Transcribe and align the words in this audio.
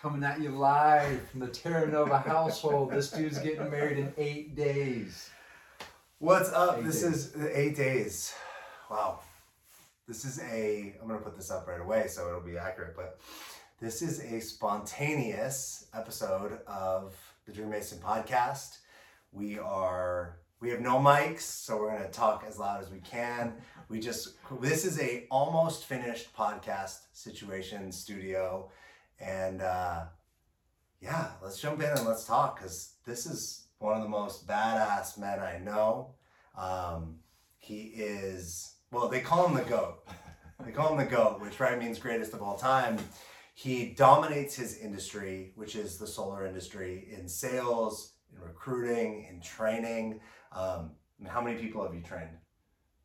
Coming 0.00 0.22
at 0.22 0.40
you 0.40 0.50
live 0.50 1.28
from 1.28 1.40
the 1.40 1.48
Terranova 1.48 2.24
household. 2.24 2.92
This 2.92 3.10
dude's 3.10 3.40
getting 3.40 3.68
married 3.68 3.98
in 3.98 4.12
eight 4.16 4.54
days. 4.54 5.28
What's 6.20 6.52
up? 6.52 6.78
Eight 6.78 6.84
this 6.84 7.02
days. 7.02 7.34
is 7.34 7.46
eight 7.52 7.74
days. 7.76 8.32
Wow. 8.88 9.18
This 10.06 10.24
is 10.24 10.40
a, 10.40 10.94
I'm 11.02 11.08
going 11.08 11.18
to 11.18 11.24
put 11.24 11.36
this 11.36 11.50
up 11.50 11.66
right 11.66 11.80
away 11.80 12.06
so 12.06 12.28
it'll 12.28 12.40
be 12.40 12.56
accurate, 12.56 12.94
but 12.94 13.18
this 13.80 14.00
is 14.00 14.20
a 14.20 14.40
spontaneous 14.40 15.86
episode 15.92 16.60
of 16.68 17.16
the 17.46 17.52
Dream 17.52 17.70
Mason 17.70 17.98
podcast. 17.98 18.78
We 19.32 19.58
are, 19.58 20.36
we 20.60 20.70
have 20.70 20.80
no 20.80 20.98
mics, 20.98 21.40
so 21.40 21.76
we're 21.76 21.90
going 21.90 22.04
to 22.04 22.08
talk 22.10 22.44
as 22.46 22.56
loud 22.56 22.80
as 22.80 22.88
we 22.88 23.00
can. 23.00 23.52
We 23.88 23.98
just, 23.98 24.34
this 24.60 24.84
is 24.84 25.00
a 25.00 25.26
almost 25.28 25.86
finished 25.86 26.32
podcast 26.36 26.98
situation 27.12 27.90
studio. 27.90 28.70
And 29.20 29.62
uh, 29.62 30.04
yeah, 31.00 31.28
let's 31.42 31.60
jump 31.60 31.80
in 31.82 31.88
and 31.90 32.06
let's 32.06 32.24
talk 32.24 32.58
because 32.58 32.94
this 33.04 33.26
is 33.26 33.66
one 33.78 33.96
of 33.96 34.02
the 34.02 34.08
most 34.08 34.46
badass 34.46 35.18
men 35.18 35.38
I 35.40 35.58
know. 35.58 36.14
Um, 36.56 37.16
he 37.58 37.92
is, 37.94 38.74
well, 38.90 39.08
they 39.08 39.20
call 39.20 39.46
him 39.46 39.54
the 39.54 39.62
GOAT. 39.62 39.98
They 40.64 40.72
call 40.72 40.90
him 40.90 40.98
the 40.98 41.04
GOAT, 41.04 41.40
which 41.40 41.60
right 41.60 41.78
means 41.78 42.00
greatest 42.00 42.34
of 42.34 42.42
all 42.42 42.56
time. 42.58 42.98
He 43.54 43.94
dominates 43.94 44.56
his 44.56 44.76
industry, 44.78 45.52
which 45.54 45.76
is 45.76 45.98
the 45.98 46.06
solar 46.06 46.44
industry, 46.46 47.06
in 47.16 47.28
sales, 47.28 48.14
in 48.34 48.40
recruiting, 48.42 49.28
in 49.30 49.40
training. 49.40 50.18
Um, 50.50 50.90
how 51.28 51.40
many 51.40 51.60
people 51.60 51.84
have 51.84 51.94
you 51.94 52.00
trained? 52.02 52.36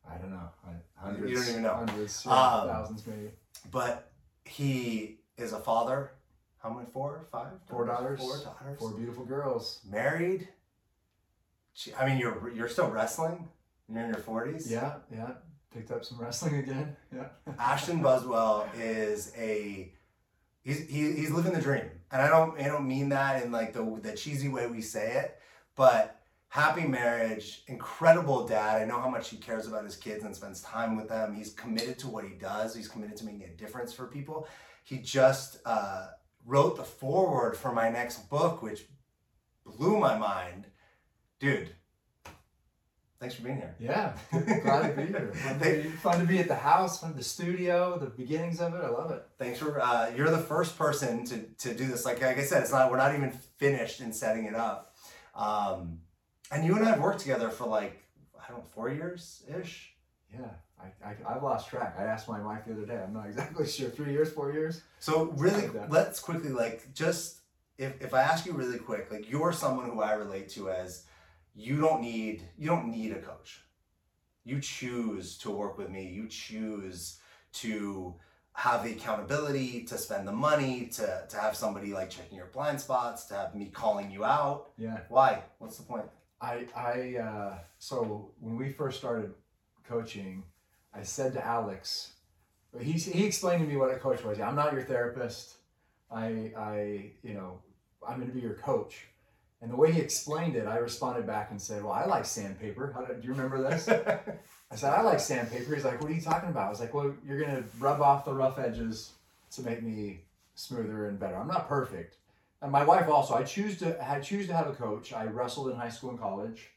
I 0.10 0.18
don't 0.18 0.32
know. 0.32 0.50
I- 0.66 1.12
You 1.12 1.36
don't 1.36 1.48
even 1.50 1.62
know. 1.62 1.76
Hundreds, 1.76 2.26
yeah, 2.26 2.32
Um, 2.32 2.68
thousands 2.70 3.06
maybe. 3.06 3.30
But 3.70 4.12
he 4.46 5.20
is 5.38 5.54
a 5.54 5.60
father. 5.60 6.12
How 6.62 6.70
many? 6.70 6.86
Four, 6.92 7.28
five, 7.32 7.52
Four 7.68 7.86
daughters. 7.86 8.20
Four 8.20 8.38
daughters. 8.38 8.80
Four 8.80 8.92
beautiful 8.92 9.26
girls. 9.26 9.82
Married. 9.90 10.48
I 11.98 12.06
mean, 12.06 12.18
you're 12.18 12.52
you're 12.54 12.70
still 12.70 12.90
wrestling. 12.90 13.50
You're 13.90 14.04
in 14.04 14.08
your 14.10 14.20
forties. 14.20 14.72
Yeah, 14.72 14.96
yeah. 15.12 15.32
Picked 15.74 15.92
up 15.92 16.06
some 16.06 16.20
wrestling 16.20 16.56
again. 16.58 16.96
Yeah. 17.16 17.28
Ashton 17.60 18.02
Buswell 18.02 18.68
is 18.78 19.34
a 19.38 19.92
he's 20.62 20.88
he, 20.88 21.12
he's 21.14 21.32
living 21.32 21.54
the 21.54 21.62
dream, 21.62 21.86
and 22.12 22.22
I 22.22 22.28
don't 22.28 22.60
I 22.60 22.68
don't 22.68 22.88
mean 22.88 23.10
that 23.10 23.44
in 23.44 23.52
like 23.52 23.74
the 23.74 24.00
the 24.02 24.14
cheesy 24.14 24.50
way 24.50 24.68
we 24.68 24.82
say 24.82 25.14
it, 25.18 25.40
but 25.76 26.20
happy 26.48 26.88
marriage, 26.88 27.64
incredible 27.68 28.48
dad. 28.48 28.82
I 28.82 28.86
know 28.86 29.00
how 29.02 29.10
much 29.10 29.30
he 29.30 29.38
cares 29.38 29.68
about 29.68 29.84
his 29.84 29.96
kids 29.96 30.24
and 30.24 30.36
spends 30.36 30.62
time 30.62 30.96
with 30.96 31.10
them. 31.10 31.34
He's 31.34 31.52
committed 31.54 31.98
to 32.00 32.08
what 32.08 32.24
he 32.24 32.36
does. 32.36 32.76
He's 32.76 32.88
committed 32.88 33.18
to 33.18 33.26
making 33.26 33.44
a 33.44 33.58
difference 33.58 33.92
for 33.92 34.06
people. 34.06 34.48
He 34.84 34.98
just 34.98 35.58
uh, 35.66 36.08
wrote 36.46 36.78
the 36.78 36.84
foreword 36.84 37.58
for 37.58 37.72
my 37.72 37.90
next 37.90 38.30
book, 38.30 38.62
which 38.62 38.86
blew 39.66 39.98
my 39.98 40.18
mind, 40.18 40.68
dude. 41.40 41.70
Thanks 43.24 43.36
for 43.36 43.44
being 43.44 43.56
here. 43.56 43.74
Yeah. 43.80 44.14
Glad 44.64 44.90
to 44.90 45.02
be 45.02 45.08
here. 45.08 45.32
Fun 45.34 45.60
to 45.60 45.64
be, 45.64 45.90
fun 45.90 46.20
to 46.20 46.26
be 46.26 46.40
at 46.40 46.50
the 46.50 46.56
house, 46.56 47.00
fun 47.00 47.16
the 47.16 47.24
studio, 47.24 47.98
the 47.98 48.08
beginnings 48.08 48.60
of 48.60 48.74
it. 48.74 48.82
I 48.84 48.90
love 48.90 49.12
it. 49.12 49.24
Thanks 49.40 49.60
for 49.60 49.80
uh, 49.82 50.12
you're 50.14 50.30
the 50.30 50.38
first 50.38 50.78
person 50.78 51.24
to 51.28 51.38
to 51.60 51.74
do 51.74 51.88
this. 51.88 52.04
Like 52.04 52.22
like 52.22 52.38
I 52.38 52.44
said, 52.44 52.64
it's 52.64 52.74
not 52.74 52.92
we're 52.92 52.98
not 52.98 53.16
even 53.16 53.32
finished 53.32 54.02
in 54.02 54.12
setting 54.12 54.44
it 54.44 54.56
up. 54.56 54.94
Um, 55.36 56.00
and 56.52 56.66
you 56.66 56.76
and 56.76 56.86
I 56.86 56.90
have 56.90 57.00
worked 57.00 57.22
together 57.22 57.50
for 57.50 57.66
like 57.66 58.04
I 58.38 58.50
don't 58.50 58.58
know 58.58 58.66
four 58.76 58.90
years 58.90 59.44
ish. 59.58 59.94
Yeah. 60.34 60.42
I, 60.84 61.10
I, 61.10 61.36
I've 61.36 61.44
lost 61.44 61.70
track. 61.70 61.96
I 61.98 62.04
asked 62.04 62.28
my 62.28 62.42
wife 62.42 62.66
the 62.66 62.74
other 62.74 62.86
day. 62.86 63.02
I'm 63.02 63.14
not 63.14 63.28
exactly 63.28 63.68
sure. 63.76 63.90
Three 63.90 64.12
years, 64.12 64.32
four 64.32 64.52
years? 64.52 64.82
So 65.00 65.34
really, 65.38 65.68
Like 65.68 65.90
let's 65.90 66.20
quickly 66.20 66.50
like 66.50 66.94
just 66.94 67.42
if 67.78 68.02
if 68.02 68.14
I 68.14 68.22
ask 68.22 68.46
you 68.46 68.54
really 68.54 68.78
quick, 68.78 69.12
like 69.12 69.30
you're 69.30 69.54
someone 69.54 69.90
who 69.90 70.02
I 70.02 70.14
relate 70.14 70.50
to 70.50 70.70
as 70.70 71.06
you 71.56 71.80
don't 71.80 72.02
need 72.02 72.44
you 72.58 72.68
don't 72.68 72.90
need 72.90 73.12
a 73.12 73.22
coach. 73.22 73.62
You 74.46 74.60
choose 74.60 75.38
to 75.40 75.52
work 75.52 75.78
with 75.78 75.90
me. 75.90 76.08
You 76.08 76.28
choose 76.28 77.20
to 77.54 78.16
have 78.56 78.84
the 78.84 78.92
accountability, 78.92 79.84
to 79.84 79.98
spend 79.98 80.28
the 80.28 80.32
money, 80.32 80.88
to 80.94 81.26
to 81.30 81.38
have 81.38 81.56
somebody 81.56 81.94
like 81.94 82.10
checking 82.10 82.38
your 82.38 82.48
blind 82.48 82.80
spots, 82.80 83.26
to 83.26 83.36
have 83.36 83.56
me 83.56 83.68
calling 83.68 84.12
you 84.12 84.26
out. 84.26 84.72
Yeah. 84.78 85.00
Why? 85.10 85.44
What's 85.60 85.78
the 85.78 85.84
point? 85.84 86.06
I, 86.42 86.66
I, 86.76 87.18
uh, 87.20 87.58
so 87.80 88.32
when 88.42 88.58
we 88.58 88.70
first 88.70 88.98
started 89.00 89.34
coaching, 89.88 90.44
I 90.96 91.04
said 91.04 91.34
to 91.34 91.46
Alex, 91.46 92.12
he, 92.80 92.94
he 92.94 93.26
explained 93.26 93.62
to 93.62 93.68
me 93.68 93.78
what 93.78 93.92
a 93.92 93.98
coach 93.98 94.24
was. 94.24 94.40
I'm 94.40 94.56
not 94.56 94.74
your 94.74 94.84
therapist. 94.84 95.56
I, 96.12 96.52
I, 96.58 97.12
you 97.24 97.34
know, 97.34 97.60
I'm 98.08 98.18
going 98.18 98.30
to 98.30 98.34
be 98.34 98.42
your 98.42 98.56
coach. 98.56 99.08
And 99.62 99.72
the 99.72 99.76
way 99.76 99.92
he 99.92 100.02
explained 100.02 100.56
it, 100.56 100.68
I 100.68 100.78
responded 100.78 101.26
back 101.26 101.52
and 101.52 101.62
said, 101.62 101.84
well, 101.84 101.94
I 101.94 102.06
like 102.06 102.26
sandpaper. 102.26 102.92
How 102.94 103.06
do, 103.06 103.14
do 103.14 103.28
you 103.28 103.34
remember 103.34 103.62
this? 103.62 103.88
I 104.72 104.76
said, 104.76 104.92
I 104.92 105.02
like 105.02 105.20
sandpaper. 105.20 105.74
He's 105.74 105.86
like, 105.86 106.02
what 106.02 106.12
are 106.12 106.14
you 106.14 106.22
talking 106.22 106.50
about? 106.50 106.68
I 106.68 106.70
was 106.70 106.80
like, 106.80 106.94
well, 106.94 107.14
you're 107.26 107.40
going 107.40 107.56
to 107.56 107.64
rub 107.80 108.02
off 108.02 108.26
the 108.26 108.34
rough 108.34 108.60
edges 108.60 109.12
to 109.52 109.62
make 109.62 109.82
me 109.82 110.22
smoother 110.56 111.08
and 111.08 111.20
better. 111.20 111.36
I'm 111.36 111.48
not 111.48 111.70
perfect. 111.70 112.18
And 112.62 112.72
my 112.72 112.84
wife 112.84 113.08
also, 113.08 113.36
I 113.36 113.44
choose 113.44 113.78
to 113.80 114.02
I 114.10 114.20
choose 114.22 114.48
to 114.48 114.54
have 114.54 114.68
a 114.68 114.74
coach. 114.74 115.12
I 115.12 115.26
wrestled 115.26 115.70
in 115.70 115.76
high 115.76 115.90
school 115.90 116.12
and 116.12 116.20
college. 116.20 116.72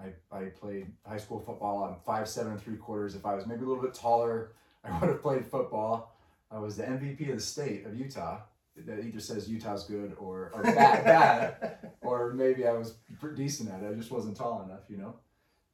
I, 0.00 0.36
I 0.36 0.44
played 0.46 0.86
high 1.06 1.18
school 1.18 1.38
football. 1.38 1.84
I'm 1.84 1.96
five 2.06 2.28
seven 2.28 2.52
and 2.52 2.60
three 2.60 2.76
quarters. 2.76 3.14
If 3.14 3.26
I 3.26 3.34
was 3.34 3.46
maybe 3.46 3.64
a 3.64 3.66
little 3.66 3.82
bit 3.82 3.94
taller, 3.94 4.52
I 4.84 4.98
would 4.98 5.10
have 5.10 5.22
played 5.22 5.46
football. 5.46 6.16
I 6.50 6.58
was 6.58 6.76
the 6.76 6.84
MVP 6.84 7.28
of 7.30 7.36
the 7.36 7.42
state 7.42 7.86
of 7.86 7.96
Utah. 7.96 8.40
That 8.86 9.04
either 9.04 9.20
says 9.20 9.48
Utah's 9.48 9.84
good 9.84 10.16
or, 10.18 10.52
or 10.54 10.62
bad, 10.62 10.74
bad, 11.04 11.78
or 12.00 12.32
maybe 12.32 12.66
I 12.66 12.72
was 12.72 12.94
pretty 13.18 13.36
decent 13.36 13.68
at 13.68 13.82
it. 13.82 13.90
I 13.90 13.94
just 13.94 14.10
wasn't 14.10 14.36
tall 14.36 14.62
enough, 14.62 14.84
you 14.88 14.96
know. 14.96 15.16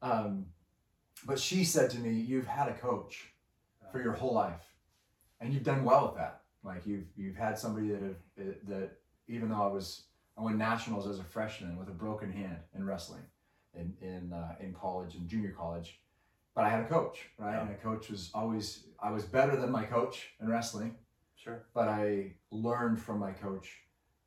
Um, 0.02 0.46
but 1.24 1.38
she 1.38 1.62
said 1.62 1.90
to 1.90 1.98
me, 1.98 2.12
"You've 2.12 2.48
had 2.48 2.68
a 2.68 2.74
coach 2.74 3.32
for 3.92 4.02
your 4.02 4.12
whole 4.12 4.34
life, 4.34 4.74
and 5.40 5.52
you've 5.52 5.62
done 5.62 5.84
well 5.84 6.06
with 6.06 6.16
that. 6.16 6.40
Like 6.64 6.84
you've 6.86 7.06
you've 7.16 7.36
had 7.36 7.58
somebody 7.58 7.88
that 7.88 8.02
have 8.02 8.16
that 8.66 8.90
even 9.28 9.50
though 9.50 9.62
I 9.62 9.68
was 9.68 10.02
I 10.36 10.42
won 10.42 10.58
nationals 10.58 11.06
as 11.06 11.18
a 11.18 11.24
freshman 11.24 11.78
with 11.78 11.88
a 11.88 11.92
broken 11.92 12.32
hand 12.32 12.58
in 12.74 12.84
wrestling, 12.84 13.22
in 13.78 13.94
in 14.00 14.32
uh, 14.32 14.54
in 14.60 14.72
college 14.72 15.14
and 15.14 15.28
junior 15.28 15.52
college, 15.52 16.00
but 16.54 16.64
I 16.64 16.68
had 16.70 16.80
a 16.80 16.88
coach, 16.88 17.28
right? 17.38 17.52
Yeah. 17.54 17.62
And 17.62 17.70
a 17.70 17.74
coach 17.74 18.08
was 18.10 18.30
always 18.34 18.84
I 19.02 19.10
was 19.10 19.24
better 19.24 19.56
than 19.56 19.70
my 19.70 19.84
coach 19.84 20.30
in 20.40 20.48
wrestling, 20.48 20.96
Sure. 21.36 21.64
but 21.74 21.88
I 21.88 22.32
learned 22.50 23.00
from 23.00 23.18
my 23.18 23.32
coach, 23.32 23.68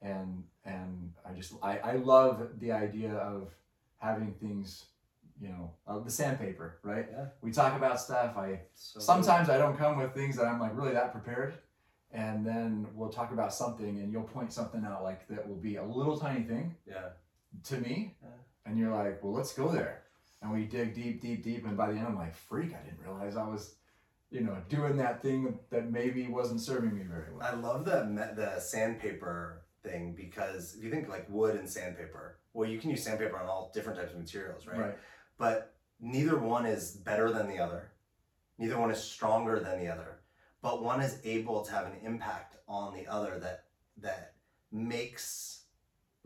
and 0.01 0.43
and 0.65 1.13
I 1.25 1.33
just 1.33 1.53
I 1.61 1.77
I 1.79 1.93
love 1.93 2.49
the 2.59 2.71
idea 2.71 3.13
of 3.13 3.49
having 3.97 4.33
things. 4.33 4.85
You 5.41 5.47
know, 5.47 5.71
uh, 5.87 5.99
the 5.99 6.11
sandpaper, 6.11 6.79
right? 6.83 7.07
Yeah. 7.09 7.27
We 7.41 7.51
talk 7.51 7.73
about 7.77 8.01
stuff. 8.01 8.35
I 8.35 8.59
So 8.73 8.99
sometimes 8.99 9.47
I 9.49 9.57
don't 9.57 9.77
come 9.77 9.95
with 9.97 10.13
things 10.13 10.35
that 10.35 10.45
I'm 10.45 10.59
like 10.59 10.75
really 10.75 10.91
that 10.91 11.13
prepared. 11.13 11.53
And 12.11 12.45
then 12.45 12.87
we'll 12.93 13.07
talk 13.19 13.31
about 13.31 13.53
something 13.53 13.99
and 14.01 14.11
you'll 14.11 14.23
point 14.37 14.51
something 14.51 14.83
out 14.83 15.01
like 15.01 15.25
that 15.29 15.47
will 15.47 15.55
be 15.69 15.77
a 15.77 15.83
little 15.83 16.17
tiny 16.17 16.43
thing 16.43 16.75
Yeah. 16.85 17.09
to 17.69 17.77
me. 17.77 18.17
Yeah. 18.21 18.29
And 18.69 18.77
you're 18.77 18.93
like, 18.93 19.23
well, 19.23 19.33
let's 19.33 19.53
go 19.53 19.67
there. 19.67 20.03
And 20.41 20.53
we 20.53 20.65
dig 20.65 20.93
deep, 20.93 21.21
deep, 21.21 21.43
deep. 21.43 21.65
And 21.65 21.75
by 21.75 21.91
the 21.91 21.97
end, 21.97 22.07
I'm 22.07 22.15
like, 22.15 22.35
freak, 22.35 22.73
I 22.73 22.85
didn't 22.85 23.03
realize 23.03 23.35
I 23.35 23.47
was, 23.47 23.75
you 24.29 24.41
know, 24.41 24.57
doing 24.69 24.95
that 24.97 25.23
thing 25.23 25.57
that 25.71 25.91
maybe 25.91 26.27
wasn't 26.27 26.61
serving 26.61 26.95
me 26.95 27.03
very 27.03 27.33
well. 27.33 27.45
I 27.45 27.55
love 27.55 27.83
the 27.83 28.05
the 28.35 28.59
sandpaper 28.59 29.63
thing 29.83 30.13
because 30.15 30.75
if 30.77 30.83
you 30.83 30.91
think 30.91 31.09
like 31.09 31.25
wood 31.29 31.55
and 31.55 31.67
sandpaper, 31.67 32.37
well, 32.53 32.69
you 32.69 32.79
can 32.79 32.91
use 32.91 33.03
sandpaper 33.03 33.37
on 33.37 33.47
all 33.47 33.71
different 33.73 33.97
types 33.97 34.13
of 34.13 34.19
materials, 34.19 34.67
right? 34.67 34.79
right? 34.79 34.97
But 35.39 35.73
neither 35.99 36.37
one 36.37 36.65
is 36.65 36.91
better 36.91 37.31
than 37.31 37.47
the 37.47 37.57
other. 37.57 37.91
Neither 38.59 38.79
one 38.79 38.91
is 38.91 39.01
stronger 39.01 39.59
than 39.59 39.79
the 39.79 39.87
other. 39.87 40.19
But 40.61 40.83
one 40.83 41.01
is 41.01 41.19
able 41.23 41.65
to 41.65 41.71
have 41.71 41.87
an 41.87 41.93
impact 42.03 42.57
on 42.67 42.93
the 42.93 43.07
other 43.07 43.39
that 43.39 43.63
that 43.97 44.33
makes 44.71 45.58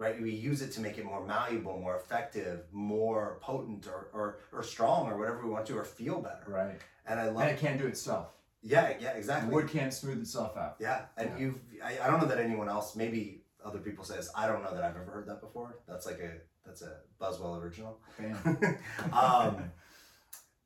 right. 0.03 0.21
We 0.21 0.31
use 0.31 0.61
it 0.61 0.71
to 0.73 0.81
make 0.81 0.97
it 0.97 1.05
more 1.05 1.25
malleable, 1.25 1.79
more 1.79 1.95
effective, 1.95 2.57
more 2.71 3.39
potent, 3.41 3.87
or 3.87 4.09
or, 4.13 4.25
or 4.51 4.63
strong, 4.63 5.01
or 5.11 5.17
whatever 5.17 5.39
we 5.45 5.49
want 5.49 5.65
to, 5.67 5.77
or 5.77 5.83
feel 5.83 6.21
better. 6.21 6.45
Right. 6.47 6.77
And 7.07 7.19
I 7.19 7.25
love. 7.29 7.41
And 7.43 7.51
it 7.51 7.59
can't 7.59 7.79
do 7.79 7.87
itself. 7.87 8.27
Yeah, 8.61 8.93
yeah, 8.99 9.11
exactly. 9.11 9.53
Wood 9.53 9.67
can't 9.69 9.93
smooth 9.93 10.19
itself 10.21 10.55
out. 10.55 10.75
Yeah, 10.79 11.05
and 11.17 11.29
Yeah. 11.31 11.37
you've 11.41 11.59
I, 11.83 11.99
I 12.03 12.07
don't 12.09 12.19
know 12.21 12.27
that 12.27 12.39
anyone 12.39 12.69
else, 12.69 12.95
maybe 12.95 13.43
other 13.63 13.79
people 13.79 14.03
say 14.05 14.15
this. 14.17 14.29
I 14.35 14.47
don't 14.47 14.63
know 14.63 14.73
that 14.73 14.83
I've 14.83 14.95
ever 14.95 15.11
heard 15.11 15.27
that 15.27 15.41
before. 15.41 15.79
That's 15.87 16.05
like 16.05 16.19
a 16.19 16.31
that's 16.65 16.81
a 16.81 16.93
Buswell 17.19 17.57
original. 17.57 17.99
Um, 19.11 19.71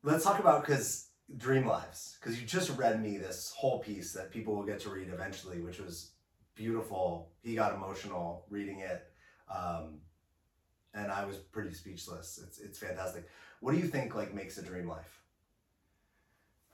let's 0.02 0.24
talk 0.24 0.38
about 0.38 0.64
because 0.64 1.08
Dream 1.36 1.66
Lives, 1.66 2.16
because 2.20 2.40
you 2.40 2.46
just 2.46 2.70
read 2.78 3.02
me 3.02 3.18
this 3.18 3.52
whole 3.56 3.80
piece 3.80 4.12
that 4.12 4.30
people 4.30 4.54
will 4.54 4.64
get 4.64 4.78
to 4.80 4.90
read 4.90 5.08
eventually, 5.12 5.60
which 5.60 5.78
was 5.80 6.12
beautiful. 6.54 7.32
He 7.42 7.54
got 7.54 7.74
emotional 7.74 8.44
reading 8.48 8.78
it, 8.80 9.07
um, 9.50 10.00
and 10.94 11.10
I 11.10 11.24
was 11.24 11.36
pretty 11.36 11.72
speechless. 11.74 12.40
It's 12.42 12.58
it's 12.58 12.78
fantastic. 12.78 13.28
What 13.60 13.72
do 13.72 13.78
you 13.78 13.86
think 13.86 14.14
like 14.14 14.34
makes 14.34 14.58
a 14.58 14.62
dream 14.62 14.88
life? 14.88 15.20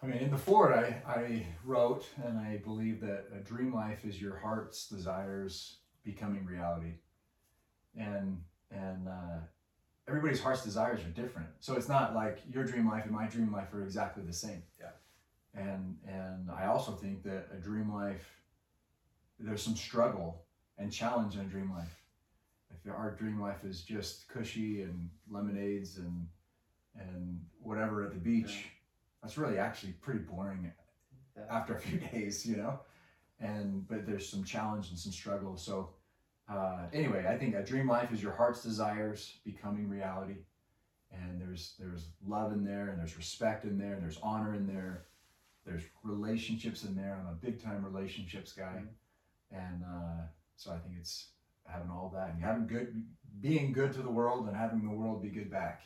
I 0.02 0.06
mean, 0.06 0.18
in 0.18 0.30
the 0.30 0.36
foreword, 0.38 0.74
I, 0.74 1.10
I 1.10 1.46
wrote, 1.64 2.04
and 2.22 2.38
I 2.38 2.58
believe 2.58 3.00
that 3.00 3.24
a 3.34 3.38
dream 3.38 3.72
life 3.74 4.04
is 4.04 4.20
your 4.20 4.36
heart's 4.36 4.86
desires 4.86 5.76
becoming 6.04 6.44
reality, 6.44 6.94
and 7.96 8.42
and 8.70 9.08
uh, 9.08 9.38
everybody's 10.08 10.40
heart's 10.40 10.62
desires 10.62 11.00
are 11.00 11.22
different. 11.22 11.48
So 11.60 11.74
it's 11.74 11.88
not 11.88 12.14
like 12.14 12.42
your 12.52 12.64
dream 12.64 12.88
life 12.88 13.04
and 13.04 13.14
my 13.14 13.26
dream 13.26 13.52
life 13.52 13.72
are 13.72 13.82
exactly 13.82 14.22
the 14.24 14.32
same. 14.32 14.62
Yeah. 14.78 14.90
And 15.54 15.96
and 16.06 16.50
I 16.50 16.66
also 16.66 16.92
think 16.92 17.22
that 17.22 17.48
a 17.52 17.56
dream 17.56 17.92
life, 17.92 18.28
there's 19.38 19.62
some 19.62 19.76
struggle 19.76 20.42
and 20.76 20.92
challenge 20.92 21.34
in 21.34 21.40
a 21.40 21.44
dream 21.44 21.70
life. 21.70 22.03
Our 22.86 23.12
dream 23.12 23.40
life 23.40 23.64
is 23.64 23.82
just 23.82 24.28
cushy 24.28 24.82
and 24.82 25.10
lemonades 25.28 25.96
and 25.96 26.26
and 26.94 27.40
whatever 27.60 28.04
at 28.04 28.12
the 28.12 28.18
beach, 28.18 28.52
Yeah. 28.64 28.70
that's 29.22 29.36
really 29.36 29.58
actually 29.58 29.92
pretty 29.94 30.20
boring 30.20 30.70
Yeah. 31.36 31.46
after 31.50 31.74
a 31.74 31.80
few 31.80 31.98
days, 32.12 32.46
you 32.46 32.56
know. 32.56 32.80
And 33.40 33.86
but 33.88 34.06
there's 34.06 34.28
some 34.28 34.44
challenge 34.44 34.90
and 34.90 34.98
some 34.98 35.12
struggle. 35.12 35.56
So 35.56 35.94
uh, 36.48 36.86
anyway, 36.92 37.26
I 37.26 37.36
think 37.38 37.54
a 37.54 37.64
dream 37.64 37.88
life 37.88 38.12
is 38.12 38.22
your 38.22 38.32
heart's 38.32 38.62
desires 38.62 39.38
becoming 39.44 39.88
reality, 39.88 40.44
and 41.10 41.40
there's 41.40 41.74
there's 41.78 42.10
love 42.24 42.52
in 42.52 42.64
there, 42.64 42.90
and 42.90 42.98
there's 42.98 43.16
respect 43.16 43.64
in 43.64 43.78
there, 43.78 43.94
and 43.94 44.02
there's 44.02 44.18
honor 44.22 44.54
in 44.54 44.66
there, 44.66 45.06
there's 45.64 45.82
relationships 46.02 46.84
in 46.84 46.94
there. 46.94 47.18
I'm 47.20 47.32
a 47.32 47.36
big 47.36 47.62
time 47.62 47.84
relationships 47.84 48.52
guy, 48.52 48.82
and 49.50 49.82
uh, 49.82 50.26
so 50.56 50.70
I 50.70 50.78
think 50.78 50.96
it's 50.98 51.30
having 51.66 51.90
all 51.90 52.10
that 52.14 52.30
and 52.34 52.42
having 52.42 52.66
good, 52.66 53.02
being 53.40 53.72
good 53.72 53.92
to 53.94 54.02
the 54.02 54.10
world, 54.10 54.46
and 54.46 54.56
having 54.56 54.82
the 54.82 54.94
world 54.94 55.22
be 55.22 55.28
good 55.28 55.50
back, 55.50 55.82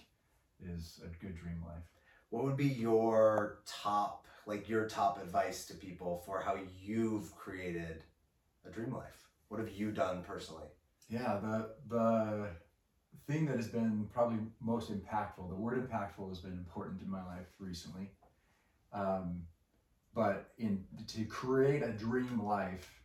is 0.62 1.00
a 1.04 1.24
good 1.24 1.36
dream 1.36 1.62
life. 1.66 1.84
What 2.30 2.44
would 2.44 2.56
be 2.56 2.66
your 2.66 3.60
top, 3.66 4.26
like 4.46 4.68
your 4.68 4.86
top 4.86 5.22
advice 5.22 5.66
to 5.66 5.74
people 5.74 6.22
for 6.26 6.40
how 6.40 6.56
you've 6.80 7.34
created 7.36 8.02
a 8.66 8.70
dream 8.70 8.92
life? 8.92 9.28
What 9.48 9.60
have 9.60 9.70
you 9.70 9.90
done 9.92 10.22
personally? 10.22 10.66
Yeah, 11.08 11.38
the 11.40 11.70
the 11.88 12.50
thing 13.26 13.46
that 13.46 13.56
has 13.56 13.68
been 13.68 14.08
probably 14.12 14.38
most 14.60 14.92
impactful, 14.92 15.48
the 15.48 15.54
word 15.54 15.88
impactful 15.90 16.28
has 16.28 16.38
been 16.38 16.52
important 16.52 17.00
in 17.02 17.10
my 17.10 17.24
life 17.24 17.46
recently. 17.58 18.10
Um, 18.92 19.42
but 20.14 20.50
in 20.58 20.84
to 21.08 21.24
create 21.24 21.82
a 21.82 21.92
dream 21.92 22.42
life, 22.44 23.02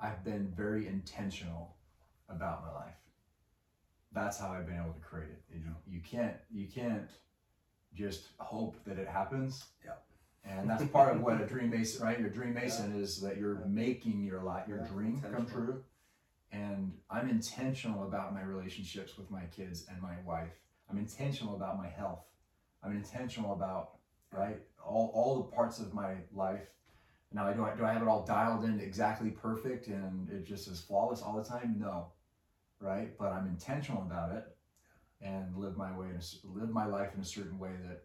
I've 0.00 0.24
been 0.24 0.52
very 0.54 0.86
intentional 0.86 1.75
about 2.28 2.64
my 2.64 2.72
life. 2.72 2.94
That's 4.12 4.38
how 4.38 4.48
I've 4.52 4.66
been 4.66 4.76
able 4.76 4.92
to 4.92 5.00
create 5.00 5.30
it. 5.30 5.42
You 5.52 5.60
know, 5.64 5.76
you 5.86 6.00
can't 6.00 6.36
you 6.50 6.66
can't 6.66 7.10
just 7.94 8.28
hope 8.38 8.76
that 8.84 8.98
it 8.98 9.08
happens. 9.08 9.66
Yeah. 9.84 9.92
And 10.44 10.70
that's 10.70 10.84
part 10.86 11.14
of 11.14 11.22
what 11.22 11.40
a 11.40 11.46
dream 11.46 11.70
mason, 11.76 12.04
right? 12.06 12.18
Your 12.20 12.30
dream 12.30 12.54
mason 12.54 13.00
is 13.00 13.20
that 13.20 13.36
you're 13.36 13.60
Yeah. 13.60 13.66
making 13.66 14.22
your 14.22 14.42
life, 14.42 14.68
your 14.68 14.78
Yeah, 14.78 14.86
dream 14.86 15.20
come 15.20 15.46
true 15.46 15.82
and 16.52 16.92
I'm 17.10 17.28
intentional 17.28 18.04
about 18.04 18.32
my 18.32 18.42
relationships 18.42 19.18
with 19.18 19.30
my 19.30 19.44
kids 19.46 19.86
and 19.90 20.00
my 20.00 20.14
wife. 20.24 20.52
I'm 20.88 20.98
intentional 20.98 21.56
about 21.56 21.76
my 21.76 21.88
health. 21.88 22.24
I'm 22.82 22.92
intentional 22.96 23.52
about 23.52 23.98
right 24.32 24.60
all, 24.84 25.10
all 25.14 25.36
the 25.36 25.56
parts 25.56 25.78
of 25.80 25.92
my 25.92 26.14
life. 26.32 26.68
Now, 27.32 27.52
do 27.52 27.64
I 27.64 27.74
do 27.74 27.84
I 27.84 27.92
have 27.92 28.02
it 28.02 28.08
all 28.08 28.24
dialed 28.24 28.64
in 28.64 28.80
exactly 28.80 29.30
perfect 29.30 29.88
and 29.88 30.30
it 30.30 30.46
just 30.46 30.68
is 30.68 30.80
flawless 30.80 31.22
all 31.22 31.36
the 31.36 31.44
time? 31.44 31.76
No, 31.78 32.06
right? 32.80 33.16
But 33.18 33.32
I'm 33.32 33.46
intentional 33.46 34.02
about 34.02 34.32
it 34.32 34.44
and 35.20 35.56
live 35.56 35.76
my 35.76 35.96
way, 35.96 36.08
in 36.08 36.16
a 36.16 36.58
live 36.58 36.70
my 36.70 36.86
life 36.86 37.14
in 37.14 37.20
a 37.20 37.24
certain 37.24 37.58
way 37.58 37.72
that 37.88 38.04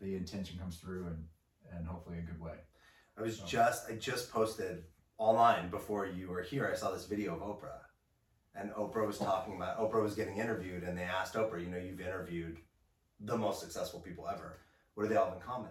the 0.00 0.14
intention 0.16 0.58
comes 0.58 0.76
through 0.76 1.06
and 1.06 1.24
and 1.74 1.86
hopefully 1.86 2.18
a 2.18 2.22
good 2.22 2.40
way. 2.40 2.56
I 3.16 3.22
was 3.22 3.38
So- 3.38 3.46
just 3.46 3.88
I 3.90 3.96
just 3.96 4.30
posted 4.30 4.84
online 5.18 5.70
before 5.70 6.06
you 6.06 6.28
were 6.28 6.42
here. 6.42 6.68
I 6.70 6.74
saw 6.76 6.90
this 6.90 7.06
video 7.06 7.34
of 7.34 7.40
Oprah, 7.40 7.80
and 8.54 8.70
Oprah 8.72 9.06
was 9.06 9.18
talking 9.18 9.56
about 9.56 9.78
Oprah 9.78 10.02
was 10.02 10.14
getting 10.14 10.38
interviewed, 10.38 10.82
and 10.82 10.98
they 10.98 11.04
asked 11.04 11.34
Oprah, 11.34 11.60
you 11.60 11.68
know, 11.68 11.78
you've 11.78 12.00
interviewed 12.00 12.58
the 13.20 13.36
most 13.36 13.60
successful 13.60 14.00
people 14.00 14.28
ever. 14.28 14.58
What 14.94 15.04
do 15.04 15.08
they 15.08 15.16
all 15.16 15.26
have 15.26 15.34
in 15.36 15.40
common? 15.40 15.70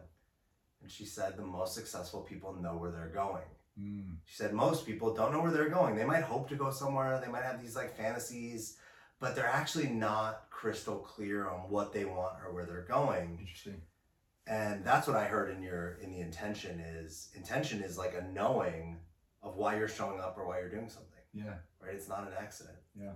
And 0.81 0.89
she 0.89 1.05
said 1.05 1.37
the 1.37 1.43
most 1.43 1.75
successful 1.75 2.21
people 2.21 2.53
know 2.53 2.77
where 2.77 2.89
they're 2.91 3.09
going. 3.09 3.43
Mm, 3.81 4.17
She 4.25 4.35
said 4.35 4.53
most 4.53 4.85
people 4.85 5.13
don't 5.13 5.31
know 5.31 5.41
where 5.41 5.51
they're 5.51 5.69
going. 5.69 5.95
They 5.95 6.05
might 6.05 6.23
hope 6.23 6.49
to 6.49 6.55
go 6.55 6.69
somewhere. 6.71 7.19
They 7.23 7.31
might 7.31 7.43
have 7.43 7.61
these 7.61 7.75
like 7.75 7.95
fantasies, 7.97 8.77
but 9.19 9.35
they're 9.35 9.45
actually 9.47 9.87
not 9.87 10.45
crystal 10.49 10.97
clear 10.97 11.47
on 11.49 11.61
what 11.69 11.91
they 11.93 12.05
want 12.05 12.35
or 12.45 12.53
where 12.53 12.65
they're 12.65 12.81
going 12.87 13.37
interesting. 13.39 13.81
and 14.47 14.83
that's 14.83 15.07
what 15.07 15.15
i 15.15 15.23
heard 15.25 15.49
in 15.55 15.61
your 15.63 15.93
in 16.03 16.11
the 16.11 16.19
intention 16.19 16.79
is 16.79 17.29
intention 17.35 17.81
is 17.83 17.97
like 17.97 18.13
a 18.15 18.23
knowing 18.33 18.99
of 19.43 19.55
why 19.55 19.75
you're 19.77 19.87
showing 19.87 20.19
up 20.19 20.35
or 20.37 20.47
why 20.47 20.59
you're 20.59 20.69
doing 20.69 20.89
something 20.89 21.23
Yeah. 21.33 21.55
right 21.79 21.93
it's 21.95 22.09
not 22.09 22.27
an 22.27 22.33
accident 22.39 22.77
Yeah. 22.99 23.13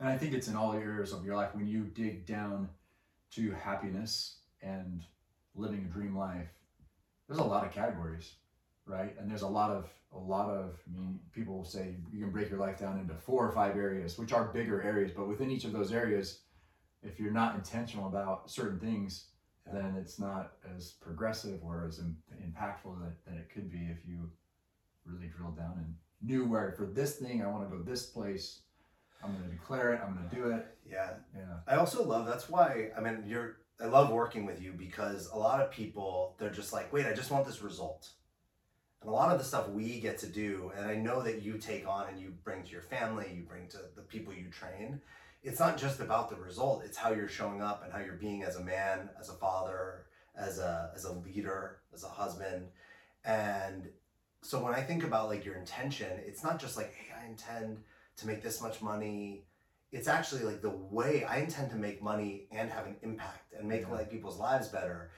And 0.00 0.08
I 0.08 0.16
think 0.18 0.32
it's 0.34 0.48
in 0.48 0.56
all 0.56 0.72
areas 0.72 1.12
of 1.12 1.24
your 1.24 1.36
life 1.36 1.54
when 1.54 1.66
you 1.66 1.84
dig 1.84 2.24
down 2.26 2.68
to 3.36 3.50
happiness 3.52 4.38
and 4.62 5.04
living 5.54 5.82
a 5.88 5.92
dream 5.92 6.16
life. 6.16 6.48
There's 7.26 7.40
a 7.40 7.44
lot 7.44 7.64
of 7.66 7.72
categories, 7.72 8.34
right? 8.86 9.14
And 9.18 9.30
there's 9.30 9.42
a 9.42 9.48
lot 9.48 9.70
of 9.70 9.88
a 10.12 10.18
lot 10.18 10.50
of. 10.50 10.76
I 10.88 10.98
mean, 10.98 11.20
people 11.32 11.56
will 11.56 11.64
say 11.64 11.96
you 12.12 12.20
can 12.20 12.30
break 12.32 12.50
your 12.50 12.58
life 12.58 12.78
down 12.78 12.98
into 12.98 13.14
four 13.14 13.46
or 13.46 13.52
five 13.52 13.76
areas, 13.76 14.18
which 14.18 14.32
are 14.32 14.44
bigger 14.52 14.82
areas. 14.82 15.12
But 15.16 15.28
within 15.28 15.50
each 15.50 15.64
of 15.64 15.72
those 15.72 15.92
areas, 15.92 16.40
if 17.02 17.20
you're 17.20 17.32
not 17.32 17.54
intentional 17.54 18.08
about 18.08 18.50
certain 18.50 18.78
things, 18.80 19.26
Yeah. 19.66 19.74
then 19.74 19.96
it's 19.96 20.18
not 20.18 20.52
as 20.74 20.92
progressive 20.92 21.62
or 21.62 21.84
as 21.86 21.98
im- 22.00 22.16
impactful 22.42 22.98
that, 23.02 23.24
that 23.26 23.36
it 23.38 23.50
could 23.54 23.70
be 23.70 23.86
if 23.86 24.04
you 24.06 24.30
really 25.04 25.28
drill 25.28 25.52
down 25.52 25.74
and 25.78 25.94
knew 26.22 26.44
where 26.46 26.72
for 26.72 26.86
this 26.86 27.16
thing 27.16 27.42
I 27.42 27.46
want 27.46 27.68
to 27.70 27.76
go 27.76 27.82
this 27.82 28.06
place. 28.06 28.62
I'm 29.22 29.32
going 29.32 29.44
to 29.44 29.50
declare 29.50 29.92
it. 29.92 30.00
I'm 30.02 30.14
going 30.16 30.28
to 30.30 30.34
do 30.34 30.50
it. 30.50 30.66
yeah 30.86 31.10
Yeah. 31.36 31.58
i 31.68 31.76
also 31.76 32.02
love 32.04 32.26
that's 32.26 32.48
why 32.48 32.90
i 32.96 33.00
mean 33.00 33.22
you're 33.26 33.58
i 33.80 33.84
love 33.86 34.10
working 34.10 34.44
with 34.46 34.60
you 34.62 34.72
because 34.72 35.28
a 35.28 35.36
lot 35.38 35.60
of 35.60 35.70
people 35.70 36.34
they're 36.38 36.50
just 36.60 36.72
like 36.72 36.90
wait 36.92 37.04
i 37.06 37.12
just 37.12 37.30
want 37.30 37.44
this 37.46 37.60
result 37.62 38.08
and 39.02 39.10
a 39.10 39.12
lot 39.12 39.30
of 39.32 39.38
the 39.38 39.44
stuff 39.44 39.68
we 39.70 40.00
get 40.00 40.18
to 40.18 40.26
do 40.26 40.70
and 40.76 40.86
i 40.86 40.94
know 40.94 41.22
that 41.22 41.42
you 41.42 41.58
take 41.58 41.86
on 41.88 42.08
and 42.08 42.20
you 42.20 42.32
bring 42.44 42.62
to 42.62 42.70
your 42.70 42.82
family 42.82 43.32
you 43.34 43.42
bring 43.42 43.66
to 43.68 43.78
the 43.96 44.02
people 44.02 44.32
you 44.32 44.48
train 44.50 45.00
it's 45.42 45.58
not 45.60 45.78
just 45.78 46.00
about 46.00 46.28
the 46.28 46.36
result 46.36 46.82
it's 46.84 46.96
how 46.96 47.10
you're 47.10 47.28
showing 47.28 47.62
up 47.62 47.82
and 47.84 47.92
how 47.92 47.98
you're 47.98 48.14
being 48.14 48.42
as 48.42 48.56
a 48.56 48.62
man 48.64 49.08
as 49.18 49.28
a 49.28 49.34
father 49.34 50.06
as 50.36 50.58
a 50.58 50.90
as 50.94 51.04
a 51.04 51.12
leader 51.12 51.78
as 51.94 52.04
a 52.04 52.08
husband 52.08 52.66
and 53.24 53.88
so 54.42 54.62
when 54.62 54.74
i 54.74 54.80
think 54.82 55.04
about 55.04 55.28
like 55.28 55.44
your 55.44 55.56
intention 55.56 56.10
it's 56.26 56.42
not 56.42 56.58
just 56.58 56.76
like 56.76 56.92
hey 56.94 57.12
i 57.22 57.26
intend 57.28 57.78
to 58.16 58.26
make 58.26 58.42
this 58.42 58.60
much 58.60 58.80
money 58.82 59.44
it's 59.92 60.08
actually 60.08 60.42
like 60.42 60.62
the 60.62 60.70
way 60.70 61.24
i 61.24 61.38
intend 61.38 61.70
to 61.70 61.76
make 61.76 62.02
money 62.02 62.46
and 62.52 62.70
have 62.70 62.86
an 62.86 62.96
impact 63.02 63.52
and 63.58 63.68
make 63.68 63.82
Yeah. 63.82 63.92
like 63.92 64.10
people's 64.10 64.38
lives 64.38 64.68
better 64.68 65.10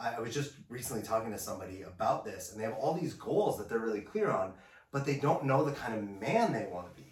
I, 0.00 0.20
was 0.20 0.34
just 0.34 0.52
recently 0.68 1.02
talking 1.02 1.30
to 1.32 1.38
somebody 1.38 1.82
about 1.82 2.24
this 2.24 2.50
and 2.50 2.60
they 2.60 2.64
have 2.64 2.74
all 2.74 2.94
these 2.94 3.14
goals 3.14 3.58
that 3.58 3.68
they're 3.68 3.78
really 3.78 4.00
clear 4.00 4.30
on 4.30 4.54
but 4.92 5.04
they 5.04 5.16
don't 5.16 5.44
know 5.44 5.64
the 5.64 5.72
kind 5.72 5.94
of 5.94 6.20
man 6.20 6.52
they 6.52 6.66
want 6.72 6.94
to 6.94 7.00
be 7.00 7.10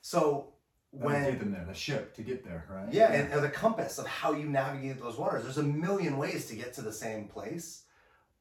so 0.00 0.54
When 0.90 1.22
get 1.24 1.40
them 1.40 1.52
there, 1.52 1.64
the 1.66 1.74
ship 1.74 2.14
to 2.16 2.22
get 2.22 2.44
there, 2.44 2.64
right? 2.70 2.92
yeah, 2.92 3.12
and, 3.12 3.30
and 3.32 3.44
the 3.44 3.50
compass 3.50 3.98
of 3.98 4.06
how 4.06 4.32
you 4.32 4.46
navigate 4.46 4.98
those 4.98 5.18
waters. 5.18 5.42
There's 5.44 5.58
a 5.58 5.62
million 5.62 6.16
ways 6.16 6.46
to 6.46 6.56
get 6.56 6.72
to 6.74 6.82
the 6.82 6.92
same 6.92 7.28
place. 7.28 7.82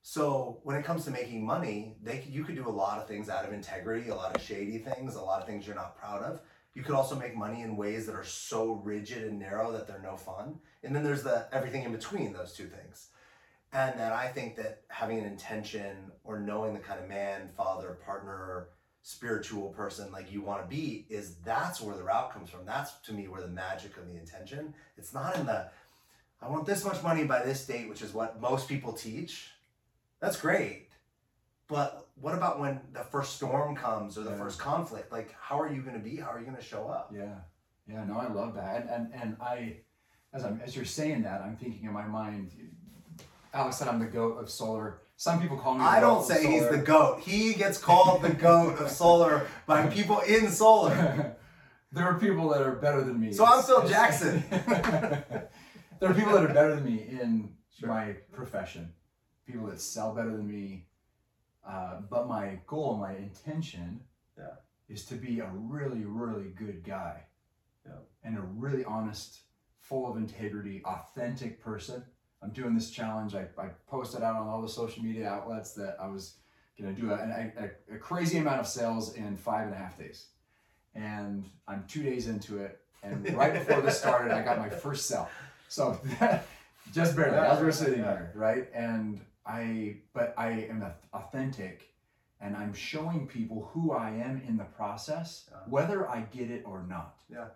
So 0.02 0.62
when 0.64 0.78
it 0.78 0.86
comes 0.86 1.04
to 1.06 1.12
making 1.12 1.46
money, 1.46 1.98
they 2.02 2.24
you 2.30 2.46
could 2.46 2.56
do 2.56 2.68
a 2.68 2.72
lot 2.72 3.00
of 3.00 3.08
things 3.08 3.28
out 3.28 3.44
of 3.46 3.52
integrity, 3.52 4.08
a 4.10 4.16
lot 4.16 4.34
of 4.34 4.42
shady 4.42 4.78
things, 4.78 5.16
a 5.16 5.22
lot 5.22 5.42
of 5.42 5.48
things 5.48 5.68
you're 5.68 5.76
not 5.76 5.98
proud 5.98 6.24
of. 6.24 6.40
You 6.74 6.84
could 6.84 6.96
also 6.96 7.16
make 7.18 7.36
money 7.36 7.64
in 7.64 7.76
ways 7.76 8.06
that 8.06 8.16
are 8.16 8.24
so 8.24 8.74
rigid 8.84 9.24
and 9.24 9.40
narrow 9.40 9.72
that 9.74 9.88
they're 9.88 10.02
no 10.02 10.16
fun. 10.16 10.60
And 10.84 10.96
then 10.96 11.04
there's 11.04 11.24
the 11.24 11.48
everything 11.52 11.84
in 11.84 11.92
between 11.92 12.32
those 12.32 12.54
two 12.54 12.68
things. 12.68 13.10
And 13.74 14.00
that 14.00 14.14
I 14.14 14.28
think 14.30 14.56
that 14.56 14.82
having 14.88 15.20
an 15.20 15.26
intention 15.26 16.12
or 16.24 16.40
knowing 16.40 16.74
the 16.74 16.80
kind 16.80 17.00
of 17.00 17.10
man, 17.10 17.50
father, 17.56 17.98
partner, 18.06 18.70
spiritual 19.02 19.70
person 19.70 20.12
like 20.12 20.32
you 20.32 20.42
want 20.42 20.62
to 20.62 20.68
be 20.68 21.06
is 21.10 21.36
that's 21.46 21.80
where 21.82 21.96
the 21.96 22.04
route 22.04 22.34
comes 22.34 22.50
from. 22.50 22.66
That's 22.66 22.94
to 23.06 23.14
me 23.14 23.28
where 23.28 23.42
the 23.42 23.48
magic 23.48 23.96
of 23.98 24.08
the 24.08 24.18
intention. 24.18 24.74
It's 24.98 25.14
not 25.14 25.36
in 25.38 25.46
the 25.46 25.70
I 26.42 26.50
want 26.50 26.66
this 26.66 26.86
much 26.86 27.02
money 27.02 27.24
by 27.24 27.44
this 27.44 27.66
date, 27.66 27.90
which 27.90 28.02
is 28.02 28.14
what 28.14 28.40
most 28.40 28.68
people 28.70 28.94
teach. 28.94 29.50
That's 30.20 30.40
great. 30.40 30.90
But 31.68 32.08
what 32.16 32.36
about 32.36 32.60
when 32.60 32.80
the 32.94 33.04
first 33.04 33.36
storm 33.36 33.76
comes 33.76 34.18
or 34.18 34.24
the 34.24 34.32
Yeah. 34.32 34.38
first 34.38 34.60
conflict? 34.60 35.12
Like 35.12 35.34
how 35.40 35.60
are 35.60 35.72
you 35.72 35.82
going 35.82 35.96
to 35.96 36.04
be? 36.04 36.18
How 36.18 36.32
are 36.32 36.40
you 36.40 36.46
going 36.46 36.58
to 36.58 36.64
show 36.64 36.88
up? 36.88 37.12
Yeah, 37.14 37.36
yeah. 37.88 38.04
No, 38.06 38.18
I 38.18 38.28
love 38.28 38.56
that, 38.56 38.82
and 38.82 38.90
and, 38.90 39.14
and 39.22 39.38
I, 39.42 39.78
as 40.34 40.44
I'm 40.44 40.62
as 40.64 40.76
you're 40.76 40.86
saying 40.86 41.24
that, 41.24 41.42
I'm 41.42 41.58
thinking 41.58 41.86
in 41.86 41.94
my 41.94 42.06
mind. 42.08 42.52
Alex 43.58 43.78
said 43.78 43.88
I'm 43.88 44.00
the 44.00 44.06
goat 44.06 44.38
of 44.38 44.50
solar. 44.52 45.00
Some 45.16 45.42
people 45.42 45.58
call 45.58 45.74
me. 45.74 45.80
The 45.80 45.86
I 45.86 46.00
don't 46.00 46.24
say 46.24 46.46
he's 46.46 46.70
the 46.70 46.78
goat. 46.78 47.22
He 47.22 47.56
gets 47.56 47.80
called 47.80 48.22
the 48.22 48.30
goat 48.48 48.78
of 48.80 48.92
solar 48.92 49.48
by 49.66 49.88
people 49.88 50.20
in 50.20 50.50
solar. 50.50 51.36
there 51.92 52.06
are 52.06 52.20
people 52.20 52.50
that 52.50 52.62
are 52.62 52.74
better 52.76 53.02
than 53.04 53.20
me. 53.20 53.34
So 53.34 53.44
I'm 53.46 53.64
Phil 53.64 53.88
Jackson. 53.96 54.44
there 54.52 55.50
are 56.04 56.14
people 56.14 56.34
that 56.34 56.44
are 56.44 56.54
better 56.54 56.76
than 56.76 56.86
me 56.86 57.08
in 57.10 57.50
Sure. 57.80 57.90
my 57.90 58.16
profession, 58.32 58.92
people 59.48 59.66
that 59.68 59.80
sell 59.82 60.14
better 60.14 60.32
than 60.32 60.48
me. 60.48 60.86
Uh, 61.68 62.02
but 62.10 62.28
my 62.28 62.60
goal, 62.68 62.98
my 62.98 63.16
intention, 63.16 64.02
Yeah. 64.38 64.56
is 64.88 65.04
to 65.06 65.16
be 65.16 65.40
a 65.40 65.50
really, 65.54 66.04
really 66.06 66.50
good 66.50 66.84
guy, 66.84 67.24
Yeah. 67.86 68.00
and 68.24 68.38
a 68.38 68.42
really 68.42 68.84
honest, 68.86 69.42
full 69.80 70.10
of 70.10 70.18
integrity, 70.18 70.84
authentic 70.86 71.60
person. 71.62 72.04
I'm 72.48 72.54
doing 72.54 72.74
this 72.74 72.90
challenge. 72.92 73.36
I, 73.36 73.48
I 73.58 73.68
posted 73.90 74.24
out 74.24 74.38
on 74.38 74.48
all 74.48 74.62
the 74.62 74.70
social 74.70 75.04
media 75.04 75.28
outlets 75.28 75.74
that 75.74 75.98
I 76.00 76.08
was 76.08 76.36
going 76.80 76.96
to 76.96 77.02
do 77.02 77.12
a, 77.12 77.16
a, 77.16 77.96
a 77.96 77.98
crazy 77.98 78.38
amount 78.38 78.62
of 78.62 78.68
sales 78.68 79.16
in 79.16 79.36
five 79.36 79.66
and 79.68 79.76
a 79.76 79.78
half 79.78 79.98
days, 79.98 80.28
and 80.96 81.44
I'm 81.68 81.84
two 81.90 82.04
days 82.04 82.28
into 82.28 82.60
it. 82.60 82.80
And 83.04 83.34
right 83.38 83.54
before 83.54 83.82
this 83.82 84.00
started, 84.00 84.32
I 84.32 84.44
got 84.44 84.60
my 84.60 84.70
first 84.70 85.08
sell. 85.08 85.30
So 85.68 86.00
just 86.94 87.18
barely, 87.18 87.38
as 87.38 87.60
we're 87.60 87.72
sitting 87.72 88.00
here, 88.00 88.32
right? 88.34 88.70
And 88.74 89.20
I, 89.46 89.98
but 90.14 90.34
I 90.38 90.68
am 90.70 90.86
authentic, 91.14 91.90
and 92.40 92.56
I'm 92.56 92.74
showing 92.74 93.28
people 93.28 93.70
who 93.74 93.92
I 93.92 94.12
am 94.12 94.42
in 94.48 94.56
the 94.56 94.64
process, 94.64 95.50
whether 95.68 96.10
I 96.10 96.22
get 96.22 96.50
it 96.50 96.64
or 96.66 96.86
not. 96.88 97.18
Yeah. 97.30 97.48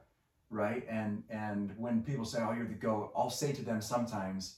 Right. 0.50 0.86
And 0.90 1.24
and 1.30 1.74
when 1.78 2.04
people 2.04 2.26
say, 2.26 2.40
"Oh, 2.42 2.52
you're 2.52 2.68
the 2.68 2.74
goat," 2.74 3.14
I'll 3.16 3.30
say 3.30 3.54
to 3.54 3.62
them 3.62 3.80
sometimes, 3.80 4.58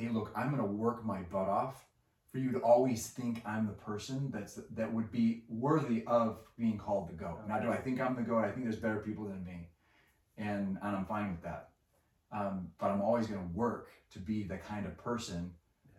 "Hey, 0.00 0.08
look, 0.08 0.32
I'm 0.34 0.50
gonna 0.50 0.64
work 0.64 1.04
my 1.04 1.22
butt 1.22 1.48
off 1.48 1.86
for 2.32 2.38
you 2.38 2.52
to 2.52 2.58
always 2.60 3.10
think 3.10 3.42
I'm 3.44 3.66
the 3.66 3.72
person 3.72 4.30
that's 4.30 4.54
that 4.74 4.92
would 4.92 5.10
be 5.12 5.44
worthy 5.48 6.04
of 6.06 6.38
being 6.56 6.78
called 6.78 7.08
the 7.08 7.12
goat. 7.12 7.40
Now, 7.46 7.58
do 7.58 7.70
I 7.70 7.76
think 7.76 8.00
I'm 8.00 8.16
the 8.16 8.22
goat? 8.22 8.44
I 8.44 8.50
think 8.50 8.64
there's 8.64 8.76
better 8.76 9.00
people 9.00 9.24
than 9.24 9.44
me, 9.44 9.68
and 10.38 10.78
and 10.82 10.96
I'm 10.96 11.04
fine 11.04 11.32
with 11.32 11.42
that. 11.42 11.70
Um, 12.32 12.68
but 12.78 12.90
I'm 12.90 13.02
always 13.02 13.26
going 13.26 13.40
to 13.40 13.54
work 13.56 13.88
to 14.12 14.20
be 14.20 14.44
the 14.44 14.56
kind 14.56 14.86
of 14.86 14.96
person 14.96 15.52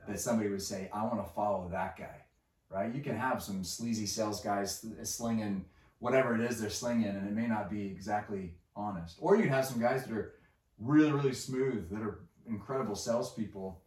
that 0.08 0.20
somebody 0.20 0.50
would 0.50 0.62
say, 0.62 0.90
I 0.94 1.04
want 1.04 1.26
to 1.26 1.34
follow 1.34 1.68
that 1.72 1.98
guy, 1.98 2.26
right? 2.70 2.94
You 2.94 3.02
can 3.02 3.18
have 3.18 3.44
some 3.44 3.64
sleazy 3.66 4.06
sales 4.06 4.42
guys 4.42 4.86
slinging 5.04 5.66
whatever 6.00 6.34
it 6.34 6.42
is 6.50 6.60
they're 6.60 6.70
slinging, 6.70 7.10
and 7.10 7.28
it 7.28 7.34
may 7.34 7.48
not 7.48 7.70
be 7.70 7.86
exactly 7.86 8.54
honest. 8.76 9.18
Or 9.20 9.36
you 9.36 9.44
can 9.44 9.52
have 9.52 9.66
some 9.66 9.80
guys 9.80 10.06
that 10.06 10.16
are 10.16 10.36
really, 10.80 11.12
really 11.12 11.34
smooth, 11.34 11.90
that 11.92 12.02
are 12.02 12.22
incredible 12.48 12.96
salespeople, 12.96 13.81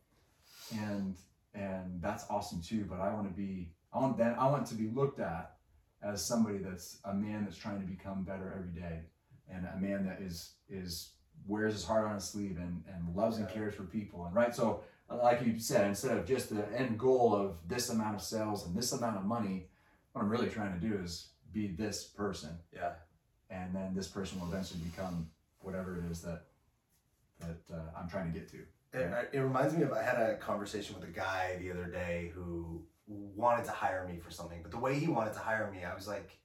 and 0.73 1.17
and 1.55 2.01
that's 2.01 2.25
awesome 2.31 2.61
too. 2.61 2.85
But 2.89 3.01
I 3.01 3.13
want 3.15 3.29
to 3.29 3.35
be, 3.35 3.71
I 3.93 3.99
want 3.99 4.17
that, 4.19 4.39
I 4.39 4.47
want 4.49 4.67
to 4.69 4.75
be 4.75 4.89
looked 4.89 5.21
at 5.21 5.53
as 6.03 6.25
somebody 6.25 6.59
that's 6.59 6.99
a 7.05 7.15
man 7.15 7.45
that's 7.45 7.57
trying 7.57 7.81
to 7.81 7.87
become 7.87 8.25
better 8.25 8.53
every 8.57 8.79
day, 8.81 9.01
and 9.49 9.67
a 9.75 9.79
man 9.79 10.05
that 10.07 10.21
is 10.21 10.55
is 10.69 11.11
wears 11.47 11.75
his 11.75 11.85
heart 11.85 12.07
on 12.07 12.15
his 12.15 12.25
sleeve 12.25 12.57
and, 12.59 12.83
and 12.93 13.15
loves 13.15 13.39
and 13.39 13.49
cares 13.49 13.75
for 13.75 13.83
people 13.83 14.25
and 14.25 14.35
right 14.35 14.55
so 14.55 14.81
like 15.11 15.45
you 15.45 15.59
said 15.59 15.87
instead 15.87 16.17
of 16.17 16.25
just 16.25 16.49
the 16.49 16.65
end 16.75 16.99
goal 16.99 17.35
of 17.35 17.57
this 17.69 17.91
amount 17.91 18.15
of 18.15 18.23
sales 18.23 18.65
and 18.67 18.75
this 18.75 18.93
amount 18.93 19.17
of 19.17 19.25
money 19.25 19.67
what 20.13 20.23
i'm 20.23 20.29
really 20.31 20.49
trying 20.49 20.73
to 20.73 20.79
do 20.89 20.95
is 21.03 21.29
be 21.53 21.67
this 21.67 22.05
person 22.05 22.51
Yeah. 22.73 22.93
and 23.51 23.75
then 23.75 23.95
this 23.95 24.09
person 24.09 24.41
will 24.41 24.47
eventually 24.47 24.81
become 24.81 25.29
whatever 25.61 25.99
it 25.99 26.11
is 26.11 26.23
that 26.23 26.45
that 27.41 27.59
uh, 27.71 27.81
i'm 28.01 28.09
trying 28.09 28.33
to 28.33 28.39
get 28.39 28.49
to 28.53 28.61
It, 28.95 29.31
it 29.33 29.41
reminds 29.41 29.75
me 29.75 29.83
of 29.83 29.93
I 29.93 30.03
had 30.03 30.17
a 30.17 30.37
conversation 30.37 30.95
with 30.95 31.05
a 31.05 31.13
guy 31.13 31.57
the 31.61 31.71
other 31.71 31.87
day 31.87 32.31
who 32.35 32.83
wanted 33.07 33.65
to 33.67 33.73
hire 33.73 34.07
me 34.09 34.19
for 34.19 34.31
something, 34.31 34.61
but 34.63 34.71
the 34.71 34.79
way 34.79 34.99
he 34.99 35.09
wanted 35.09 35.35
to 35.35 35.41
hire 35.41 35.71
me, 35.71 35.85
I 35.85 35.95
was 35.95 36.07
like, 36.09 36.39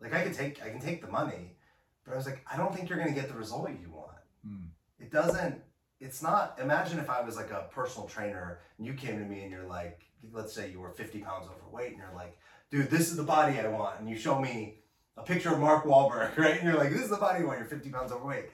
like 0.00 0.12
I 0.12 0.22
can 0.22 0.34
take 0.34 0.62
I 0.62 0.68
can 0.68 0.80
take 0.80 1.00
the 1.00 1.10
money, 1.10 1.56
but 2.04 2.12
I 2.12 2.16
was 2.16 2.26
like, 2.26 2.44
I 2.50 2.56
don't 2.56 2.74
think 2.74 2.88
you're 2.88 2.98
gonna 2.98 3.12
get 3.12 3.28
the 3.28 3.34
result 3.34 3.70
you 3.70 3.90
want. 3.90 4.18
Hmm. 4.44 4.66
It 4.98 5.10
doesn't. 5.10 5.62
It's 6.00 6.22
not. 6.22 6.58
Imagine 6.60 6.98
if 6.98 7.08
I 7.08 7.22
was 7.22 7.36
like 7.36 7.50
a 7.50 7.68
personal 7.70 8.06
trainer 8.08 8.58
and 8.76 8.86
you 8.86 8.92
came 8.94 9.18
to 9.18 9.24
me 9.24 9.42
and 9.42 9.50
you're 9.50 9.66
like, 9.66 10.02
let's 10.32 10.52
say 10.52 10.70
you 10.70 10.80
were 10.80 10.90
50 10.90 11.20
pounds 11.20 11.46
overweight 11.48 11.92
and 11.92 11.98
you're 11.98 12.14
like, 12.14 12.38
dude, 12.70 12.90
this 12.90 13.10
is 13.10 13.16
the 13.16 13.22
body 13.22 13.58
I 13.58 13.68
want, 13.68 14.00
and 14.00 14.08
you 14.08 14.16
show 14.16 14.38
me 14.40 14.80
a 15.16 15.22
picture 15.22 15.52
of 15.52 15.60
Mark 15.60 15.84
Wahlberg, 15.84 16.36
right? 16.38 16.56
And 16.56 16.64
you're 16.64 16.76
like, 16.76 16.90
this 16.90 17.02
is 17.02 17.10
the 17.10 17.16
body 17.16 17.40
you 17.40 17.46
want. 17.46 17.58
You're 17.58 17.68
50 17.68 17.88
pounds 17.90 18.12
overweight, 18.12 18.46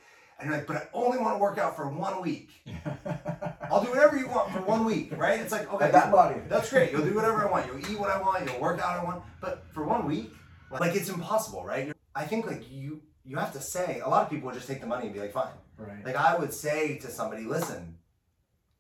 and 0.43 0.51
you're 0.51 0.59
like, 0.59 0.67
but 0.67 0.77
I 0.77 0.89
only 0.93 1.19
want 1.19 1.35
to 1.37 1.39
work 1.39 1.57
out 1.59 1.77
for 1.77 1.89
one 1.89 2.21
week. 2.21 2.51
I'll 3.71 3.83
do 3.83 3.91
whatever 3.91 4.17
you 4.19 4.29
want 4.29 4.53
for 4.53 4.61
one 4.63 4.85
week, 4.85 5.17
right? 5.17 5.41
It's 5.41 5.53
like, 5.53 5.73
okay, 5.73 5.91
that 5.91 6.11
body 6.13 6.41
that's 6.49 6.69
great. 6.69 6.91
You'll 6.93 7.05
do 7.05 7.15
whatever 7.15 7.47
I 7.47 7.51
want. 7.51 7.67
You'll 7.67 7.79
eat 7.79 7.99
what 7.99 8.11
I 8.11 8.21
want. 8.21 8.45
You'll 8.51 8.61
work 8.61 8.81
out 8.81 8.99
I 8.99 9.05
want. 9.05 9.23
But 9.41 9.65
for 9.73 9.85
one 9.85 10.05
week, 10.07 10.31
like 10.71 10.95
it's 10.95 11.09
impossible, 11.09 11.65
right? 11.65 11.85
You're- 11.87 11.99
I 12.15 12.27
think 12.27 12.47
like 12.47 12.71
you 12.71 13.03
you 13.25 13.37
have 13.37 13.53
to 13.53 13.61
say. 13.61 14.01
A 14.05 14.09
lot 14.09 14.25
of 14.25 14.31
people 14.31 14.47
would 14.47 14.55
just 14.55 14.67
take 14.67 14.81
the 14.81 14.87
money 14.87 15.05
and 15.07 15.15
be 15.15 15.21
like, 15.21 15.33
fine. 15.33 15.53
right 15.79 16.05
Like 16.05 16.17
I 16.17 16.37
would 16.37 16.53
say 16.53 16.99
to 16.99 17.09
somebody, 17.11 17.45
listen, 17.45 17.97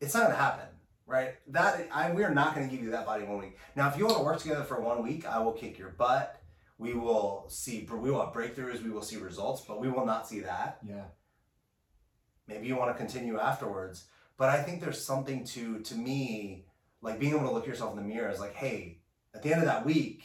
it's 0.00 0.14
not 0.14 0.24
gonna 0.24 0.34
happen, 0.34 0.66
right? 1.06 1.34
That 1.48 1.88
I 1.92 2.10
we 2.12 2.24
are 2.24 2.34
not 2.34 2.54
gonna 2.54 2.66
give 2.66 2.82
you 2.82 2.90
that 2.90 3.06
body 3.06 3.22
in 3.22 3.30
one 3.30 3.38
week. 3.38 3.56
Now, 3.76 3.88
if 3.88 3.96
you 3.96 4.04
want 4.06 4.18
to 4.18 4.24
work 4.24 4.40
together 4.40 4.64
for 4.64 4.80
one 4.80 5.02
week, 5.02 5.26
I 5.26 5.38
will 5.38 5.52
kick 5.52 5.78
your 5.78 5.90
butt. 5.90 6.40
We 6.76 6.92
will 6.94 7.46
see. 7.48 7.88
We 7.90 8.10
will 8.10 8.24
have 8.24 8.34
breakthroughs. 8.34 8.82
We 8.82 8.90
will 8.90 9.02
see 9.02 9.16
results, 9.16 9.62
but 9.66 9.80
we 9.80 9.88
will 9.88 10.04
not 10.04 10.26
see 10.28 10.40
that 10.40 10.78
yeah 10.86 11.04
maybe 12.48 12.66
you 12.66 12.76
want 12.76 12.90
to 12.90 12.98
continue 12.98 13.38
afterwards 13.38 14.04
but 14.36 14.48
i 14.48 14.62
think 14.62 14.80
there's 14.80 15.00
something 15.02 15.44
to 15.44 15.80
to 15.80 15.94
me 15.94 16.64
like 17.00 17.18
being 17.18 17.34
able 17.34 17.46
to 17.46 17.52
look 17.52 17.66
yourself 17.66 17.96
in 17.96 17.96
the 17.96 18.14
mirror 18.14 18.30
is 18.30 18.40
like 18.40 18.54
hey 18.54 18.98
at 19.34 19.42
the 19.42 19.52
end 19.52 19.60
of 19.60 19.66
that 19.66 19.84
week 19.84 20.24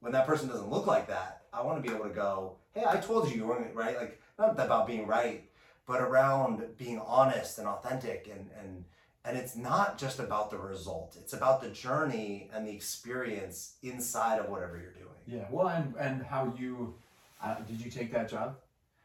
when 0.00 0.12
that 0.12 0.26
person 0.26 0.48
doesn't 0.48 0.70
look 0.70 0.86
like 0.86 1.08
that 1.08 1.42
i 1.52 1.62
want 1.62 1.82
to 1.82 1.88
be 1.88 1.94
able 1.94 2.06
to 2.06 2.14
go 2.14 2.56
hey 2.74 2.84
i 2.88 2.96
told 2.96 3.28
you 3.30 3.36
you 3.36 3.46
weren't 3.46 3.74
right? 3.74 3.96
Like 3.96 4.20
not 4.38 4.58
about 4.58 4.86
being 4.86 5.06
right 5.06 5.48
but 5.86 6.00
around 6.00 6.64
being 6.76 7.00
honest 7.06 7.58
and 7.58 7.66
authentic 7.66 8.28
and 8.30 8.50
and 8.60 8.84
and 9.24 9.36
it's 9.36 9.56
not 9.56 9.98
just 9.98 10.20
about 10.20 10.52
the 10.52 10.56
result. 10.58 11.16
It's 11.18 11.32
about 11.32 11.60
the 11.60 11.68
journey 11.70 12.48
and 12.54 12.64
the 12.64 12.70
experience 12.70 13.74
inside 13.82 14.38
of 14.38 14.48
whatever 14.48 14.78
you're 14.78 14.92
doing. 14.92 15.06
Yeah 15.26 15.46
well 15.50 15.68
and 15.68 15.94
and 15.98 16.22
how 16.22 16.52
you 16.58 16.94
uh, 17.42 17.56
did 17.60 17.80
you 17.80 17.90
take 17.90 18.12
that 18.12 18.28
job 18.28 18.56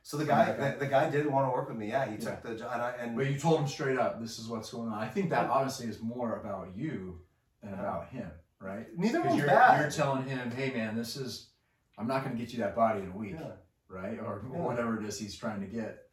so 0.03 0.17
the 0.17 0.25
guy 0.25 0.51
the, 0.53 0.77
the 0.79 0.87
guy 0.87 1.09
did 1.09 1.25
want 1.27 1.47
to 1.47 1.51
work 1.51 1.67
with 1.69 1.77
me 1.77 1.89
yeah 1.89 2.09
he 2.09 2.17
took 2.17 2.41
the 2.41 2.55
job 2.55 2.71
and, 2.73 2.81
I, 2.81 2.91
and 2.99 3.15
But 3.15 3.27
you 3.31 3.37
told 3.37 3.59
him 3.61 3.67
straight 3.67 3.97
up, 3.99 4.19
this 4.21 4.39
is 4.39 4.47
what's 4.47 4.71
going 4.71 4.89
on. 4.91 4.97
I 4.97 5.07
think 5.07 5.29
that 5.29 5.49
honestly 5.49 5.87
is 5.87 6.01
more 6.01 6.37
about 6.39 6.69
you 6.75 7.19
than 7.61 7.73
about 7.73 8.09
him, 8.09 8.29
right? 8.59 8.87
neither 8.97 9.21
one's 9.21 9.37
you're, 9.37 9.47
bad 9.47 9.79
you're 9.81 9.91
telling 9.91 10.23
him, 10.25 10.49
hey 10.51 10.71
man, 10.71 10.95
this 10.95 11.15
is, 11.15 11.49
I'm 11.97 12.07
not 12.07 12.23
going 12.23 12.35
to 12.35 12.41
get 12.43 12.51
you 12.53 12.59
that 12.59 12.75
body 12.75 13.01
in 13.01 13.11
a 13.11 13.17
week, 13.17 13.35
yeah. 13.39 13.51
right? 13.87 14.17
Or 14.19 14.43
Yeah. 14.51 14.59
whatever 14.59 14.99
it 14.99 15.05
is 15.05 15.19
he's 15.19 15.35
trying 15.35 15.59
to 15.61 15.67
get. 15.67 16.07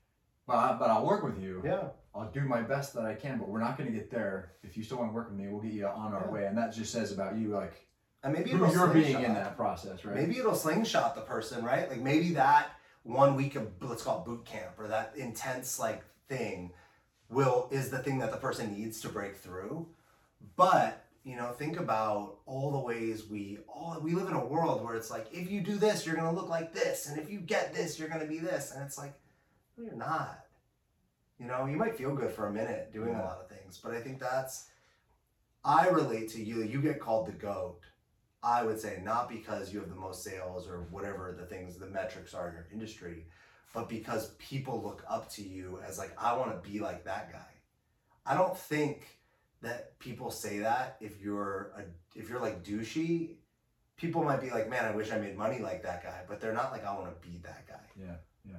But, 0.47 0.57
I, 0.57 0.77
but 0.79 0.91
I'll 0.91 1.07
work 1.07 1.23
with 1.25 1.39
you. 1.43 1.63
yeah 1.65 1.89
I'll 2.15 2.31
do 2.31 2.41
my 2.41 2.63
best 2.63 2.95
that 2.95 3.05
I 3.05 3.15
can, 3.15 3.39
but 3.39 3.49
we're 3.49 3.61
not 3.61 3.79
going 3.79 3.91
to 3.93 3.97
get 3.97 4.11
there. 4.11 4.53
If 4.65 4.77
you 4.77 4.83
still 4.83 4.99
want 4.99 5.11
to 5.11 5.15
work 5.15 5.31
with 5.31 5.39
me, 5.39 5.47
we'll 5.49 5.61
get 5.63 5.73
you 5.73 5.87
on 5.87 6.13
our 6.13 6.25
Yeah. 6.27 6.33
way. 6.33 6.47
And 6.47 6.59
that 6.59 6.75
just 6.75 6.91
says 6.93 7.13
about 7.13 7.37
you, 7.37 7.49
like, 7.49 7.87
And 8.25 8.33
maybe 8.33 8.51
who 8.51 8.57
it'll 8.65 8.73
you're 8.75 8.89
being 8.89 9.05
slingshot. 9.13 9.25
in 9.25 9.35
that 9.35 9.57
process, 9.57 10.05
right? 10.05 10.17
Maybe 10.17 10.39
it'll 10.39 10.55
slingshot 10.55 11.15
the 11.15 11.21
person, 11.21 11.65
right? 11.65 11.89
Like 11.89 12.01
maybe 12.01 12.33
that 12.35 12.71
one 13.09 13.37
week 13.37 13.57
of 13.57 13.67
let's 13.81 14.03
call 14.03 14.21
it 14.21 14.27
boot 14.27 14.45
camp 14.45 14.79
or 14.79 14.87
that 14.87 15.15
intense 15.17 15.79
like 15.79 16.05
thing 16.29 16.71
will 17.31 17.69
is 17.71 17.89
the 17.89 17.99
thing 17.99 18.19
that 18.19 18.31
the 18.31 18.37
person 18.37 18.73
needs 18.73 19.01
to 19.01 19.09
break 19.09 19.37
through. 19.37 19.89
But 20.57 21.07
you 21.25 21.35
know, 21.37 21.53
think 21.53 21.79
about 21.81 22.37
all 22.47 22.71
the 22.71 22.79
ways 22.79 23.25
we 23.27 23.59
all 23.67 23.99
we 24.03 24.13
live 24.13 24.29
in 24.29 24.35
a 24.35 24.45
world 24.45 24.85
where 24.85 24.95
it's 24.95 25.11
like 25.11 25.27
if 25.33 25.51
you 25.51 25.63
do 25.63 25.77
this, 25.77 26.07
you're 26.07 26.17
gonna 26.17 26.35
look 26.35 26.51
like 26.51 26.75
this, 26.75 27.07
and 27.09 27.19
if 27.19 27.31
you 27.31 27.41
get 27.41 27.75
this, 27.75 27.99
you're 27.99 28.09
gonna 28.09 28.27
be 28.27 28.39
this, 28.39 28.73
and 28.73 28.85
it's 28.85 28.99
like, 28.99 29.15
no, 29.77 29.85
you're 29.85 29.95
not. 29.95 30.45
You 31.41 31.47
know, 31.47 31.65
you 31.65 31.77
might 31.77 31.97
feel 31.97 32.15
good 32.15 32.33
for 32.33 32.47
a 32.49 32.53
minute 32.53 32.93
doing 32.93 33.15
a 33.15 33.23
lot 33.23 33.39
of 33.41 33.49
things, 33.49 33.81
but 33.83 33.95
I 33.95 34.01
think 34.01 34.21
that's 34.21 34.67
I 35.65 35.89
relate 35.89 36.29
to 36.31 36.45
you. 36.45 36.63
You 36.63 36.83
get 36.83 37.01
called 37.01 37.27
the 37.27 37.33
goat. 37.33 37.81
I 38.43 38.63
would 38.63 38.81
say 38.81 39.01
not 39.05 39.29
because 39.29 39.73
you 39.73 39.81
have 39.81 39.89
the 39.89 39.97
most 39.97 40.23
sales 40.23 40.69
or 40.69 40.87
whatever 40.91 41.35
the 41.39 41.47
things, 41.47 41.77
the 41.77 41.87
metrics 41.87 42.35
are 42.35 42.49
in 42.49 42.55
your 42.55 42.67
industry, 42.73 43.27
but 43.75 43.89
because 43.89 44.31
people 44.39 44.83
look 44.83 45.05
up 45.09 45.31
to 45.33 45.43
you 45.43 45.81
as 45.87 45.99
like, 45.99 46.13
I 46.19 46.37
want 46.37 46.51
to 46.63 46.71
be 46.71 46.79
like 46.79 47.05
that 47.05 47.33
guy. 47.33 47.39
I 48.25 48.35
don't 48.35 48.57
think 48.57 49.07
that 49.63 49.99
people 49.99 50.31
say 50.31 50.61
that 50.61 50.97
if 51.01 51.21
you're 51.21 51.73
a, 51.77 51.83
if 52.19 52.29
you're 52.29 52.41
like 52.41 52.63
douchey, 52.65 53.37
people 53.97 54.23
might 54.23 54.41
be 54.41 54.51
like, 54.51 54.71
man, 54.71 54.85
I 54.85 54.95
wish 54.95 55.11
I 55.11 55.19
made 55.19 55.37
money 55.37 55.59
like 55.59 55.83
that 55.83 56.03
guy, 56.03 56.23
but 56.29 56.41
they're 56.41 56.53
not 56.53 56.71
like, 56.71 56.85
I 56.85 56.95
want 56.95 57.21
to 57.21 57.29
be 57.29 57.39
that 57.39 57.67
guy. 57.67 57.75
Yeah, 57.99 58.17
yeah, 58.45 58.57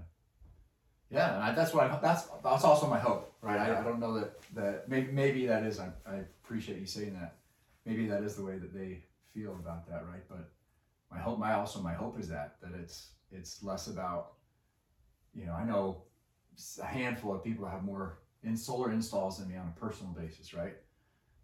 yeah. 1.09 1.35
And 1.35 1.43
I, 1.43 1.51
that's 1.53 1.73
what 1.73 1.89
I, 1.89 1.99
that's 2.01 2.27
that's 2.43 2.63
also 2.63 2.87
my 2.87 2.99
hope, 2.99 3.33
right? 3.41 3.59
I, 3.59 3.79
I 3.79 3.83
don't 3.83 3.99
know 3.99 4.19
that 4.19 4.39
that 4.55 4.89
maybe 4.89 5.11
maybe 5.11 5.45
that 5.47 5.63
is. 5.63 5.79
I, 5.79 5.89
I 6.05 6.15
appreciate 6.43 6.79
you 6.79 6.85
saying 6.85 7.13
that. 7.13 7.37
Maybe 7.85 8.07
that 8.07 8.23
is 8.23 8.35
the 8.35 8.43
way 8.43 8.57
that 8.57 8.73
they 8.73 9.03
feel 9.33 9.53
about 9.53 9.87
that, 9.89 10.05
right? 10.07 10.23
But 10.29 10.51
my 11.11 11.19
hope, 11.19 11.39
my 11.39 11.53
also 11.53 11.81
my 11.81 11.93
hope 11.93 12.19
is 12.19 12.27
that 12.29 12.55
that 12.61 12.71
it's 12.73 13.11
it's 13.31 13.61
less 13.63 13.87
about, 13.87 14.33
you 15.33 15.45
know, 15.45 15.53
I 15.53 15.63
know 15.65 16.03
a 16.81 16.85
handful 16.85 17.33
of 17.33 17.43
people 17.43 17.65
have 17.67 17.83
more 17.83 18.19
in 18.43 18.55
solar 18.57 18.91
installs 18.91 19.37
than 19.39 19.49
me 19.49 19.55
on 19.57 19.67
a 19.75 19.79
personal 19.79 20.13
basis, 20.13 20.53
right? 20.53 20.75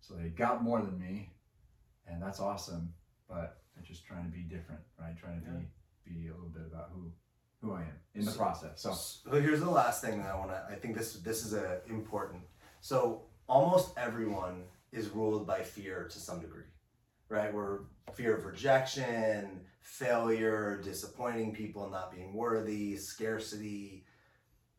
So 0.02 0.14
they 0.16 0.30
got 0.30 0.64
more 0.64 0.82
than 0.82 1.00
me, 1.00 1.34
and 2.08 2.22
that's 2.22 2.40
awesome. 2.40 2.94
But 3.28 3.62
they're 3.74 3.84
just 3.84 4.06
trying 4.06 4.24
to 4.26 4.30
be 4.32 4.42
different, 4.44 4.82
right? 5.00 5.18
Trying 5.18 5.42
to 5.42 5.50
be 5.52 5.66
be 6.06 6.28
a 6.28 6.34
little 6.34 6.50
bit 6.50 6.64
about 6.72 6.92
who 6.94 7.12
who 7.62 7.74
I 7.74 7.82
am 7.82 7.98
in 8.14 8.26
the 8.26 8.32
So- 8.32 8.38
process. 8.38 8.82
So 8.82 8.94
So 8.94 9.42
here's 9.42 9.60
the 9.62 9.70
last 9.72 10.02
thing 10.02 10.22
that 10.22 10.30
I 10.30 10.36
want 10.38 10.52
to. 10.52 10.66
I 10.70 10.76
think 10.76 10.96
this 10.96 11.14
this 11.22 11.46
is 11.46 11.54
a 11.54 11.82
important. 11.88 12.44
So 12.82 13.26
almost 13.48 13.98
everyone 13.98 14.66
is 14.92 15.10
ruled 15.10 15.46
by 15.48 15.62
fear 15.64 16.08
to 16.08 16.20
some 16.20 16.40
degree, 16.40 16.66
right? 17.30 17.54
Where 17.54 17.82
fear 18.14 18.36
of 18.36 18.46
rejection, 18.46 19.62
failure, 19.82 20.82
disappointing 20.84 21.54
people, 21.54 21.90
not 21.90 22.12
being 22.12 22.34
worthy, 22.34 22.98
scarcity, 22.98 24.06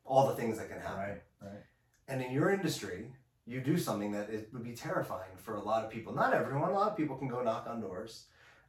all 0.04 0.28
the 0.28 0.34
things 0.34 0.58
that 0.58 0.68
can 0.68 0.80
happen. 0.80 0.98
Right, 0.98 1.22
right. 1.42 1.62
And 2.08 2.22
in 2.22 2.32
your 2.32 2.50
industry, 2.50 3.10
you 3.46 3.60
do 3.60 3.78
something 3.78 4.12
that 4.12 4.30
it 4.30 4.48
would 4.52 4.64
be 4.64 4.74
terrifying 4.74 5.36
for 5.36 5.54
a 5.54 5.62
lot 5.62 5.84
of 5.84 5.90
people. 5.90 6.12
Not 6.12 6.34
everyone. 6.34 6.70
A 6.70 6.74
lot 6.74 6.90
of 6.90 6.96
people 6.96 7.16
can 7.16 7.28
go 7.28 7.42
knock 7.42 7.66
on 7.68 7.80
doors. 7.80 8.26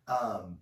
Um, 0.07 0.57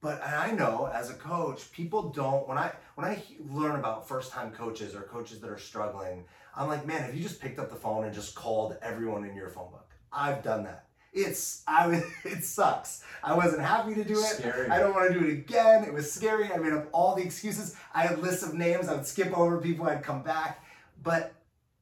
but 0.00 0.22
I 0.22 0.52
know 0.52 0.88
as 0.92 1.10
a 1.10 1.14
coach, 1.14 1.72
people 1.72 2.10
don't. 2.10 2.46
When 2.46 2.56
I 2.56 2.72
when 2.94 3.06
I 3.06 3.22
learn 3.50 3.76
about 3.76 4.06
first 4.06 4.30
time 4.30 4.52
coaches 4.52 4.94
or 4.94 5.02
coaches 5.02 5.40
that 5.40 5.50
are 5.50 5.58
struggling, 5.58 6.24
I'm 6.54 6.68
like, 6.68 6.86
man, 6.86 7.02
have 7.02 7.14
you 7.14 7.22
just 7.22 7.40
picked 7.40 7.58
up 7.58 7.68
the 7.68 7.76
phone 7.76 8.04
and 8.04 8.14
just 8.14 8.34
called 8.34 8.76
everyone 8.80 9.24
in 9.24 9.34
your 9.34 9.48
phone 9.48 9.70
book? 9.70 9.90
I've 10.12 10.42
done 10.42 10.64
that. 10.64 10.87
It's 11.12 11.62
I 11.66 12.02
it 12.24 12.44
sucks. 12.44 13.04
I 13.22 13.34
wasn't 13.34 13.62
happy 13.62 13.94
to 13.94 14.04
do 14.04 14.14
it. 14.14 14.24
Scary. 14.24 14.68
I 14.68 14.78
don't 14.78 14.94
want 14.94 15.12
to 15.12 15.18
do 15.18 15.26
it 15.26 15.32
again. 15.32 15.84
It 15.84 15.92
was 15.92 16.12
scary. 16.12 16.52
I 16.52 16.56
made 16.58 16.72
up 16.72 16.88
all 16.92 17.14
the 17.14 17.22
excuses. 17.22 17.76
I 17.94 18.02
had 18.02 18.20
lists 18.20 18.42
of 18.42 18.54
names. 18.54 18.88
I 18.88 18.94
would 18.94 19.06
skip 19.06 19.36
over 19.36 19.58
people. 19.58 19.86
I'd 19.86 20.02
come 20.02 20.22
back. 20.22 20.64
But 21.02 21.34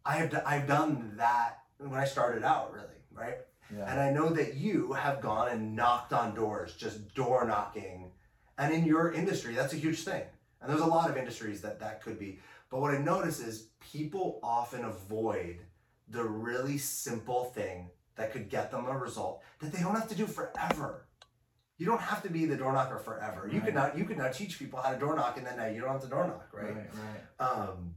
I 0.05 0.17
have 0.17 0.43
I've 0.47 0.67
done 0.67 1.15
that 1.17 1.59
when 1.79 1.99
I 1.99 2.05
started 2.05 2.45
out, 2.45 2.73
really, 2.73 2.87
right? 3.13 3.39
Yeah. 3.77 3.91
And 3.91 4.01
I 4.01 4.13
know 4.13 4.29
that 4.31 4.55
you 4.55 4.93
have 4.93 5.21
gone 5.21 5.49
and 5.49 5.75
knocked 5.75 6.13
on 6.13 6.35
doors, 6.35 6.75
just 6.75 7.15
door 7.15 7.45
knocking. 7.47 8.13
And 8.59 8.73
in 8.73 8.85
your 8.85 9.13
industry, 9.13 9.55
that's 9.55 9.73
a 9.73 9.77
huge 9.77 10.05
thing. 10.05 10.23
And 10.61 10.71
there's 10.71 10.81
a 10.81 10.87
lot 10.87 11.11
of 11.11 11.17
industries 11.17 11.61
that 11.63 11.81
that 11.81 12.03
could 12.03 12.19
be. 12.19 12.39
But 12.71 12.81
what 12.81 12.95
I 12.95 12.99
notice 12.99 13.41
is 13.41 13.69
people 13.93 14.41
often 14.43 14.85
avoid 14.85 15.59
the 16.09 16.25
really 16.25 16.79
simple 16.79 17.47
thing 17.47 17.91
that 18.17 18.33
could 18.33 18.49
get 18.49 18.71
them 18.71 18.87
a 18.87 18.97
result 18.99 19.43
that 19.61 19.73
they 19.73 19.81
don't 19.81 19.95
have 19.95 20.09
to 20.09 20.15
do 20.15 20.27
forever. 20.27 21.07
You 21.79 21.87
don't 21.87 22.01
have 22.01 22.23
to 22.23 22.31
be 22.31 22.47
the 22.47 22.57
door 22.57 22.73
knocker 22.73 22.99
forever. 22.99 23.47
You 23.53 23.61
could 23.61 23.75
Right. 23.75 23.89
not 23.93 23.99
you 23.99 24.05
could 24.07 24.17
now 24.19 24.29
teach 24.31 24.59
people 24.59 24.81
how 24.81 24.93
to 24.93 24.99
door 24.99 25.15
knock 25.15 25.37
and 25.37 25.47
then 25.47 25.59
now 25.59 25.67
you 25.67 25.81
don't 25.83 25.91
have 25.93 26.03
to 26.03 26.09
door 26.09 26.27
knock, 26.27 26.49
right? 26.53 26.75
Right, 26.75 26.91
right. 26.95 27.47
Um, 27.47 27.95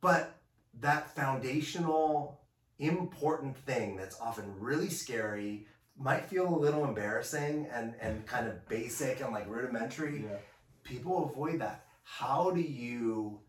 but 0.00 0.40
that 0.80 1.14
foundational, 1.14 2.40
important 2.78 3.56
thing 3.58 3.96
that's 3.96 4.18
often 4.20 4.58
really 4.58 4.88
scary, 4.88 5.66
might 5.96 6.24
feel 6.28 6.48
a 6.48 6.58
little 6.58 6.84
embarrassing 6.84 7.68
and, 7.72 7.94
and 8.00 8.26
kind 8.26 8.48
of 8.48 8.66
basic 8.68 9.20
and 9.20 9.32
like 9.32 9.46
rudimentary. 9.48 10.24
Yeah. 10.24 10.36
People 10.82 11.30
avoid 11.30 11.60
that. 11.60 11.86
How 12.02 12.50
do 12.50 12.60
you 12.60 13.40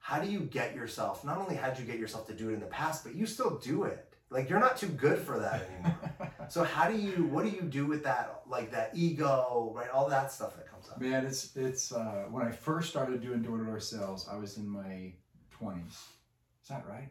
how 0.00 0.20
do 0.20 0.30
you 0.30 0.40
get 0.40 0.74
yourself 0.74 1.24
not 1.24 1.38
only 1.38 1.54
how 1.56 1.68
did 1.70 1.78
you 1.80 1.84
get 1.84 1.98
yourself 1.98 2.26
to 2.28 2.34
do 2.34 2.50
it 2.50 2.54
in 2.54 2.60
the 2.60 2.66
past, 2.66 3.04
but 3.04 3.14
you 3.14 3.26
still 3.26 3.58
do 3.58 3.84
it. 3.84 4.07
Like 4.30 4.50
you're 4.50 4.60
not 4.60 4.76
too 4.76 4.88
good 4.88 5.18
for 5.18 5.38
that 5.38 5.68
anymore. 5.70 6.34
so 6.48 6.62
how 6.62 6.88
do 6.88 6.96
you 6.96 7.24
what 7.24 7.44
do 7.44 7.50
you 7.50 7.62
do 7.62 7.86
with 7.86 8.04
that 8.04 8.42
like 8.46 8.70
that 8.72 8.90
ego, 8.94 9.72
right? 9.74 9.88
All 9.90 10.08
that 10.08 10.30
stuff 10.30 10.56
that 10.56 10.70
comes 10.70 10.88
up. 10.90 11.00
Man, 11.00 11.24
it's 11.24 11.56
it's 11.56 11.92
uh, 11.92 12.26
when 12.30 12.46
I 12.46 12.50
first 12.50 12.90
started 12.90 13.22
doing 13.22 13.42
door 13.42 13.58
to 13.58 13.64
door 13.64 13.80
sales, 13.80 14.28
I 14.30 14.36
was 14.36 14.58
in 14.58 14.68
my 14.68 15.12
twenties. 15.50 15.98
Is 16.62 16.68
that 16.68 16.84
right? 16.88 17.08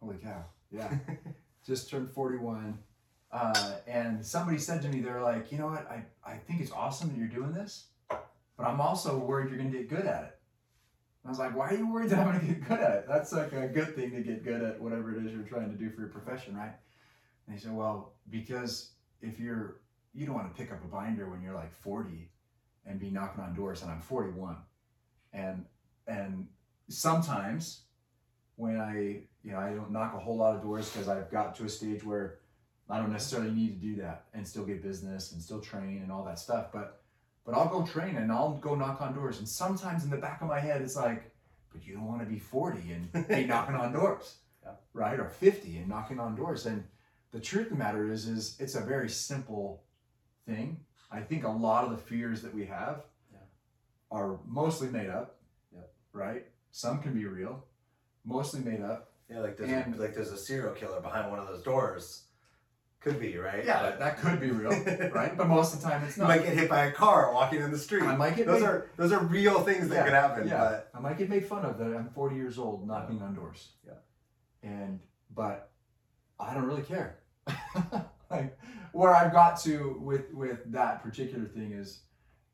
Holy 0.00 0.16
cow! 0.16 0.44
Yeah, 0.70 0.92
just 1.66 1.88
turned 1.88 2.10
forty 2.10 2.36
one, 2.36 2.78
uh, 3.32 3.72
and 3.86 4.24
somebody 4.24 4.58
said 4.58 4.82
to 4.82 4.88
me, 4.88 5.00
they're 5.00 5.22
like, 5.22 5.50
you 5.50 5.56
know 5.56 5.68
what? 5.68 5.90
I 5.90 6.04
I 6.24 6.36
think 6.36 6.60
it's 6.60 6.72
awesome 6.72 7.08
that 7.08 7.18
you're 7.18 7.26
doing 7.26 7.52
this, 7.52 7.86
but 8.08 8.66
I'm 8.66 8.82
also 8.82 9.16
worried 9.16 9.48
you're 9.48 9.58
gonna 9.58 9.70
get 9.70 9.88
good 9.88 10.04
at 10.04 10.24
it. 10.24 10.33
I 11.24 11.28
was 11.28 11.38
like, 11.38 11.56
why 11.56 11.70
are 11.70 11.74
you 11.74 11.90
worried 11.90 12.10
that 12.10 12.18
I'm 12.18 12.26
gonna 12.26 12.44
get 12.44 12.68
good 12.68 12.80
at 12.80 12.96
it? 12.96 13.04
That's 13.08 13.32
like 13.32 13.52
a 13.52 13.66
good 13.66 13.94
thing 13.96 14.10
to 14.12 14.20
get 14.20 14.44
good 14.44 14.62
at 14.62 14.80
whatever 14.80 15.16
it 15.16 15.24
is 15.24 15.32
you're 15.32 15.42
trying 15.42 15.70
to 15.70 15.76
do 15.76 15.90
for 15.90 16.00
your 16.00 16.10
profession, 16.10 16.56
right? 16.56 16.74
And 17.46 17.56
he 17.56 17.60
said, 17.60 17.72
well, 17.72 18.12
because 18.30 18.90
if 19.22 19.40
you're 19.40 19.80
you 20.14 20.26
don't 20.26 20.34
want 20.34 20.54
to 20.54 20.62
pick 20.62 20.72
up 20.72 20.82
a 20.84 20.86
binder 20.86 21.28
when 21.28 21.42
you're 21.42 21.54
like 21.54 21.74
40 21.74 22.30
and 22.86 23.00
be 23.00 23.10
knocking 23.10 23.42
on 23.42 23.54
doors 23.54 23.82
and 23.82 23.90
I'm 23.90 24.00
41 24.00 24.56
and 25.32 25.64
and 26.06 26.46
sometimes 26.88 27.82
when 28.56 28.80
I 28.80 29.22
you 29.42 29.52
know 29.52 29.58
I 29.58 29.70
don't 29.70 29.90
knock 29.90 30.14
a 30.14 30.18
whole 30.18 30.36
lot 30.36 30.54
of 30.54 30.62
doors 30.62 30.90
because 30.90 31.08
I've 31.08 31.30
got 31.30 31.54
to 31.56 31.64
a 31.64 31.68
stage 31.68 32.04
where 32.04 32.38
I 32.88 32.98
don't 32.98 33.12
necessarily 33.12 33.50
need 33.50 33.80
to 33.80 33.86
do 33.86 33.96
that 34.02 34.26
and 34.34 34.46
still 34.46 34.64
get 34.64 34.82
business 34.82 35.32
and 35.32 35.42
still 35.42 35.60
train 35.60 36.00
and 36.02 36.12
all 36.12 36.24
that 36.24 36.38
stuff 36.38 36.66
but 36.72 37.02
but 37.44 37.54
I'll 37.54 37.68
go 37.68 37.84
train 37.86 38.16
and 38.16 38.32
I'll 38.32 38.54
go 38.54 38.74
knock 38.74 39.00
on 39.00 39.14
doors 39.14 39.38
and 39.38 39.48
sometimes 39.48 40.04
in 40.04 40.10
the 40.10 40.16
back 40.16 40.40
of 40.40 40.48
my 40.48 40.60
head 40.60 40.80
it's 40.82 40.96
like 40.96 41.30
but 41.72 41.84
you 41.86 41.94
don't 41.94 42.06
want 42.06 42.20
to 42.20 42.26
be 42.26 42.38
40 42.38 42.92
and 42.92 43.28
be 43.28 43.44
knocking 43.46 43.74
on 43.74 43.92
doors 43.92 44.36
Yeah. 44.64 44.72
right 44.92 45.18
or 45.18 45.28
50 45.28 45.78
and 45.78 45.88
knocking 45.88 46.18
on 46.20 46.34
doors 46.36 46.66
and 46.66 46.84
the 47.32 47.40
truth 47.40 47.64
of 47.66 47.70
the 47.72 47.76
matter 47.78 48.10
is 48.10 48.26
is 48.28 48.56
it's 48.58 48.74
a 48.74 48.80
very 48.80 49.08
simple 49.08 49.82
thing 50.46 50.78
I 51.10 51.20
think 51.20 51.44
a 51.44 51.48
lot 51.48 51.84
of 51.84 51.90
the 51.90 51.96
fears 51.96 52.42
that 52.42 52.52
we 52.54 52.64
have 52.66 53.02
Yeah. 53.30 53.38
are 54.10 54.40
mostly 54.46 54.88
made 54.88 55.08
up. 55.10 55.36
Yep. 55.72 55.92
Right? 56.12 56.46
Some 56.72 57.00
can 57.02 57.14
be 57.14 57.24
real. 57.26 57.62
Mostly 58.24 58.58
made 58.60 58.80
up. 58.80 59.12
Yeah, 59.30 59.38
like 59.38 59.56
there's 59.56 59.70
And- 59.70 59.96
like 59.96 60.12
there's 60.14 60.32
a 60.32 60.36
serial 60.36 60.72
killer 60.74 61.00
behind 61.00 61.30
one 61.30 61.38
of 61.38 61.46
those 61.46 61.62
doors. 61.62 62.24
Could 63.04 63.20
be, 63.20 63.36
right? 63.36 63.62
Yeah, 63.64 63.82
But 63.82 63.98
that 63.98 64.18
could 64.18 64.40
be 64.40 64.50
real, 64.50 64.70
right? 65.12 65.36
But 65.36 65.46
most 65.46 65.74
of 65.74 65.82
the 65.82 65.88
time 65.88 66.02
it's 66.04 66.16
you 66.16 66.22
not. 66.22 66.28
might 66.30 66.42
get 66.42 66.54
hit 66.56 66.70
by 66.70 66.86
a 66.86 66.92
car 66.92 67.32
walking 67.34 67.60
in 67.60 67.70
the 67.70 67.78
street. 67.78 68.02
I 68.02 68.16
might 68.16 68.34
get 68.34 68.46
those 68.46 68.62
made, 68.62 68.66
are 68.66 68.90
those 68.96 69.12
are 69.12 69.22
real 69.24 69.60
things 69.60 69.88
that 69.90 69.94
Yeah, 69.96 70.04
could 70.04 70.12
happen. 70.14 70.48
yeah. 70.48 70.58
But 70.58 70.90
I 70.94 71.00
might 71.00 71.18
get 71.18 71.28
made 71.28 71.44
fun 71.46 71.66
of 71.66 71.76
that 71.78 71.84
I'm 71.94 72.08
40 72.14 72.34
years 72.34 72.58
old 72.58 72.86
knocking 72.88 73.20
on 73.20 73.34
doors. 73.34 73.68
Yeah. 73.86 73.92
And 74.62 75.00
but 75.34 75.70
I 76.40 76.54
don't 76.54 76.64
really 76.64 76.82
care. 76.82 77.18
like 78.30 78.58
where 78.92 79.14
I've 79.14 79.32
got 79.32 79.60
to 79.64 79.98
with 80.00 80.32
with 80.32 80.72
that 80.72 81.02
particular 81.02 81.44
thing 81.44 81.72
is 81.72 82.00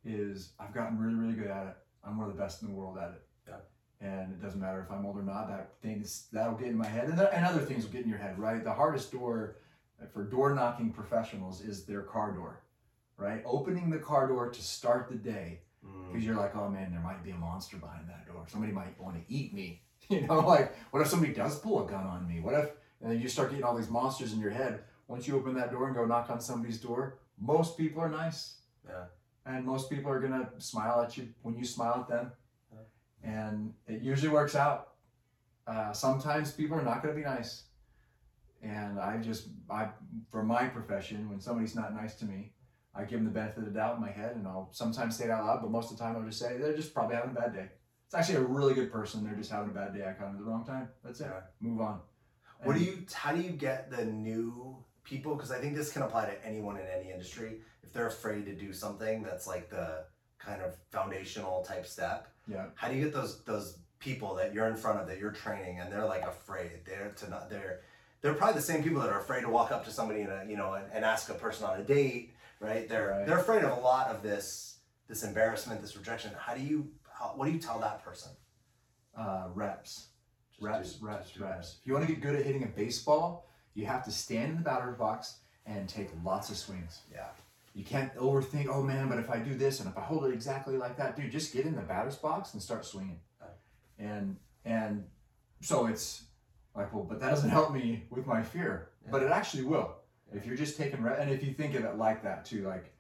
is 0.04 0.50
I've 0.58 0.74
gotten 0.74 0.98
really 0.98 1.14
really 1.14 1.34
good 1.34 1.50
at 1.50 1.66
it. 1.68 1.76
I'm 2.04 2.18
one 2.18 2.28
of 2.28 2.36
the 2.36 2.42
best 2.42 2.62
in 2.62 2.68
the 2.68 2.74
world 2.74 2.98
at 2.98 3.10
it. 3.10 3.22
Yeah. 3.48 4.08
And 4.08 4.32
it 4.32 4.42
doesn't 4.42 4.58
matter 4.60 4.80
if 4.84 4.90
I'm 4.90 5.06
old 5.06 5.16
or 5.16 5.22
not. 5.22 5.48
That 5.48 5.74
things 5.80 6.26
that'll 6.32 6.54
get 6.56 6.68
in 6.68 6.76
my 6.76 6.86
head, 6.88 7.04
and, 7.08 7.16
th- 7.16 7.30
and 7.32 7.44
other 7.46 7.60
things 7.60 7.84
will 7.84 7.92
get 7.92 8.02
in 8.02 8.08
your 8.08 8.18
head. 8.18 8.36
Right. 8.38 8.64
The 8.64 8.72
hardest 8.72 9.12
door 9.12 9.56
for 10.12 10.24
door 10.24 10.54
knocking 10.54 10.90
professionals 10.90 11.60
is 11.60 11.84
their 11.84 12.02
car 12.02 12.32
door. 12.32 12.60
Right. 13.16 13.42
Opening 13.44 13.90
the 13.90 13.98
car 13.98 14.26
door 14.28 14.48
to 14.48 14.62
start 14.62 15.08
the 15.10 15.14
day 15.14 15.60
mm, 15.86 16.08
because 16.08 16.24
you're 16.24 16.36
like, 16.36 16.56
oh 16.56 16.70
man, 16.70 16.90
there 16.90 17.02
might 17.02 17.22
be 17.22 17.30
a 17.30 17.36
monster 17.36 17.76
behind 17.76 18.08
that 18.08 18.26
door. 18.26 18.44
Somebody 18.48 18.72
might 18.72 18.98
want 18.98 19.16
to 19.16 19.34
eat 19.34 19.52
me. 19.54 19.82
You 20.08 20.26
know, 20.26 20.40
like 20.40 20.74
what 20.90 21.02
if 21.02 21.06
somebody 21.06 21.32
does 21.32 21.60
pull 21.60 21.86
a 21.86 21.88
gun 21.88 22.04
on 22.04 22.26
me? 22.26 22.40
What 22.40 22.54
if 22.54 22.70
and 23.00 23.10
then 23.10 23.20
you 23.20 23.28
start 23.28 23.50
getting 23.50 23.64
all 23.64 23.76
these 23.76 23.88
monsters 23.88 24.32
in 24.32 24.40
your 24.40 24.50
head. 24.50 24.80
Once 25.08 25.26
you 25.26 25.36
open 25.36 25.54
that 25.54 25.72
door 25.72 25.86
and 25.86 25.96
go 25.96 26.04
knock 26.04 26.30
on 26.30 26.40
somebody's 26.40 26.78
door, 26.78 27.18
most 27.38 27.76
people 27.76 28.00
are 28.02 28.08
nice. 28.08 28.56
Yeah. 28.86 29.04
And 29.46 29.64
most 29.64 29.90
people 29.90 30.10
are 30.10 30.20
gonna 30.20 30.50
smile 30.58 31.00
at 31.00 31.16
you 31.16 31.28
when 31.42 31.56
you 31.56 31.64
smile 31.64 32.00
at 32.00 32.08
them. 32.08 32.32
Yeah. 32.72 33.30
And 33.30 33.74
it 33.86 34.02
usually 34.02 34.30
works 34.30 34.54
out. 34.54 34.88
Uh, 35.66 35.92
sometimes 35.92 36.52
people 36.52 36.76
are 36.78 36.82
not 36.82 37.02
gonna 37.02 37.14
be 37.14 37.22
nice. 37.22 37.64
And 38.62 38.98
I 39.00 39.16
just 39.18 39.48
I 39.70 39.88
for 40.30 40.42
my 40.42 40.66
profession, 40.66 41.28
when 41.30 41.40
somebody's 41.40 41.74
not 41.74 41.94
nice 41.94 42.14
to 42.16 42.24
me, 42.26 42.52
I 42.94 43.04
give 43.04 43.18
them 43.20 43.24
the 43.24 43.30
benefit 43.30 43.58
of 43.58 43.64
the 43.64 43.70
doubt 43.70 43.96
in 43.96 44.00
my 44.02 44.10
head, 44.10 44.36
and 44.36 44.46
I'll 44.46 44.68
sometimes 44.72 45.16
say 45.16 45.24
it 45.24 45.30
out 45.30 45.44
loud, 45.46 45.60
but 45.62 45.70
most 45.70 45.90
of 45.90 45.96
the 45.98 46.04
time 46.04 46.16
I'll 46.16 46.22
just 46.24 46.38
say 46.38 46.56
they're 46.58 46.76
just 46.76 46.92
probably 46.92 47.16
having 47.16 47.30
a 47.30 47.34
bad 47.40 47.54
day. 47.54 47.68
It's 48.06 48.14
actually 48.14 48.36
a 48.36 48.42
really 48.42 48.74
good 48.74 48.90
person. 48.92 49.24
They're 49.24 49.34
just 49.36 49.50
having 49.50 49.70
a 49.70 49.72
bad 49.72 49.94
day. 49.94 50.02
I 50.02 50.12
caught 50.12 50.26
them 50.32 50.36
at 50.36 50.38
the 50.38 50.44
wrong 50.44 50.64
time. 50.66 50.88
That's 51.04 51.20
it. 51.20 51.28
Yeah. 51.30 51.40
Move 51.60 51.80
on. 51.80 52.00
what 52.64 52.76
do 52.76 52.82
you? 52.84 53.04
How 53.14 53.32
do 53.34 53.40
you 53.40 53.50
get 53.50 53.90
the 53.90 54.04
new 54.04 54.76
people? 55.04 55.36
Because 55.36 55.52
I 55.52 55.58
think 55.58 55.74
this 55.76 55.92
can 55.92 56.02
apply 56.02 56.26
to 56.26 56.46
anyone 56.46 56.76
in 56.76 56.86
any 56.86 57.10
industry. 57.10 57.60
If 57.82 57.92
they're 57.92 58.08
afraid 58.08 58.44
to 58.46 58.54
do 58.54 58.72
something 58.72 59.22
that's 59.22 59.46
like 59.46 59.70
the 59.70 60.04
kind 60.38 60.60
of 60.60 60.74
foundational 60.90 61.62
type 61.62 61.86
step, 61.86 62.28
Yeah. 62.46 62.66
how 62.74 62.88
do 62.88 62.96
you 62.96 63.04
get 63.04 63.14
those 63.14 63.42
those 63.44 63.78
people 64.00 64.34
that 64.34 64.52
you're 64.54 64.66
in 64.66 64.76
front 64.76 64.98
of 64.98 65.06
that 65.06 65.18
you're 65.18 65.30
training 65.32 65.78
and 65.78 65.92
they're 65.92 66.06
like 66.06 66.22
afraid 66.22 66.70
they're 66.86 67.10
to 67.16 67.28
not 67.28 67.50
they're 67.50 67.80
they're 68.22 68.34
probably 68.34 68.54
the 68.56 68.62
same 68.62 68.82
people 68.82 69.00
that 69.00 69.10
are 69.10 69.18
afraid 69.20 69.42
to 69.42 69.48
walk 69.48 69.70
up 69.72 69.84
to 69.84 69.90
somebody 69.90 70.20
and 70.22 70.50
you 70.50 70.56
know 70.56 70.74
and, 70.74 70.84
and 70.92 71.04
ask 71.04 71.28
a 71.30 71.34
person 71.34 71.64
on 71.66 71.78
a 71.80 71.82
date 71.82 72.34
right 72.60 72.88
they're 72.88 73.08
Right. 73.10 73.26
they're 73.26 73.38
afraid 73.38 73.64
of 73.64 73.76
a 73.76 73.80
lot 73.80 74.08
of 74.08 74.22
this 74.22 74.78
this 75.08 75.22
embarrassment 75.22 75.80
this 75.80 75.96
rejection 75.96 76.30
how 76.38 76.54
do 76.54 76.62
you 76.62 76.88
how, 77.12 77.32
what 77.36 77.46
do 77.46 77.52
you 77.52 77.58
tell 77.58 77.78
that 77.80 78.04
person 78.04 78.32
Uh, 79.16 79.48
reps. 79.54 80.08
Just 80.50 80.62
reps, 80.62 80.92
do- 80.94 81.06
reps, 81.06 81.36
reps. 81.38 81.76
If 81.80 81.86
you 81.86 81.92
want 81.94 82.06
to 82.06 82.12
get 82.12 82.22
good 82.22 82.36
at 82.36 82.46
hitting 82.46 82.62
a 82.62 82.66
baseball, 82.84 83.46
you 83.74 83.84
have 83.86 84.04
to 84.04 84.10
stand 84.12 84.50
in 84.52 84.56
the 84.56 84.62
batter's 84.62 84.96
box 84.96 85.38
and 85.66 85.88
take 85.88 86.08
lots 86.24 86.48
of 86.50 86.56
swings. 86.56 87.00
yeah 87.12 87.28
You 87.74 87.84
can't 87.84 88.14
overthink, 88.16 88.66
oh 88.68 88.82
man, 88.82 89.08
but 89.08 89.18
if 89.18 89.28
I 89.30 89.38
do 89.38 89.54
this 89.54 89.80
and 89.80 89.88
if 89.90 89.96
I 89.98 90.00
hold 90.00 90.24
it 90.26 90.32
exactly 90.32 90.76
like 90.76 90.96
that, 90.96 91.16
dude, 91.16 91.30
just 91.32 91.52
get 91.52 91.66
in 91.66 91.74
the 91.74 91.82
batter's 91.82 92.16
box 92.16 92.54
and 92.54 92.62
start 92.62 92.84
swinging. 92.84 93.20
Right. 93.40 93.58
And 93.98 94.36
and 94.64 95.04
so 95.60 95.86
it's 95.86 96.24
like, 96.74 96.92
well, 96.92 97.04
but 97.04 97.20
that 97.20 97.30
doesn't 97.30 97.50
help 97.50 97.72
me 97.72 98.04
with 98.10 98.26
my 98.26 98.42
fear. 98.42 98.90
Yeah. 99.04 99.10
But 99.10 99.22
it 99.22 99.30
actually 99.30 99.64
will. 99.64 99.96
Yeah. 100.30 100.38
If 100.38 100.46
you're 100.46 100.56
just 100.56 100.76
taking 100.76 101.02
rep, 101.02 101.18
and 101.18 101.30
if 101.30 101.44
you 101.44 101.52
think 101.52 101.74
of 101.74 101.84
it 101.84 101.96
like 101.96 102.22
that 102.22 102.44
too, 102.44 102.66
like 102.66 102.92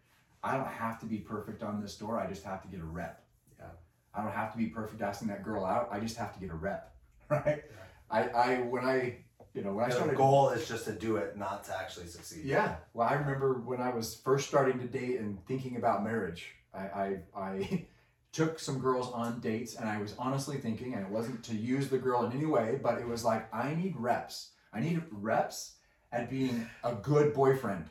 I 0.42 0.56
don't 0.56 0.66
have 0.66 0.98
to 1.00 1.06
be 1.06 1.18
perfect 1.18 1.62
on 1.62 1.80
this 1.80 1.96
door, 1.96 2.18
I 2.18 2.26
just 2.26 2.44
have 2.44 2.62
to 2.62 2.68
get 2.68 2.80
a 2.80 2.84
rep. 2.84 3.24
Yeah. 3.58 3.66
I 4.14 4.22
don't 4.22 4.32
have 4.32 4.52
to 4.52 4.58
be 4.58 4.66
perfect 4.66 5.02
asking 5.02 5.28
that 5.28 5.42
girl 5.42 5.64
out, 5.64 5.88
I 5.92 6.00
just 6.00 6.16
have 6.16 6.32
to 6.34 6.40
get 6.40 6.50
a 6.50 6.54
rep. 6.54 6.86
Right? 7.30 7.62
I, 8.10 8.24
I 8.24 8.60
when 8.62 8.84
I 8.84 9.18
you 9.54 9.62
know, 9.62 9.74
when 9.74 9.84
I 9.84 9.90
started. 9.90 10.12
The 10.12 10.16
goal 10.16 10.50
is 10.50 10.68
just 10.68 10.84
to 10.84 10.92
do 10.92 11.16
it, 11.16 11.36
not 11.36 11.64
to 11.64 11.76
actually 11.76 12.06
succeed. 12.06 12.44
Yeah. 12.44 12.76
Well, 12.94 13.08
I 13.08 13.14
remember 13.14 13.54
when 13.54 13.80
I 13.80 13.90
was 13.90 14.14
first 14.14 14.48
starting 14.48 14.78
to 14.78 14.86
date 14.86 15.18
and 15.18 15.44
thinking 15.46 15.76
about 15.76 16.04
marriage, 16.04 16.54
I, 16.72 16.78
I, 16.78 17.18
I 17.36 17.86
took 18.32 18.58
some 18.58 18.78
girls 18.78 19.10
on 19.12 19.40
dates 19.40 19.74
and 19.74 19.88
I 19.88 20.00
was 20.00 20.14
honestly 20.18 20.56
thinking, 20.56 20.94
and 20.94 21.04
it 21.04 21.10
wasn't 21.10 21.42
to 21.44 21.54
use 21.54 21.88
the 21.88 21.98
girl 21.98 22.24
in 22.24 22.32
any 22.32 22.46
way, 22.46 22.78
but 22.82 22.98
it 22.98 23.06
was 23.06 23.24
like, 23.24 23.52
I 23.54 23.74
need 23.74 23.94
reps. 23.96 24.50
I 24.72 24.80
need 24.80 25.02
reps 25.10 25.72
at 26.12 26.30
being 26.30 26.68
a 26.84 26.94
good 26.94 27.34
boyfriend 27.34 27.86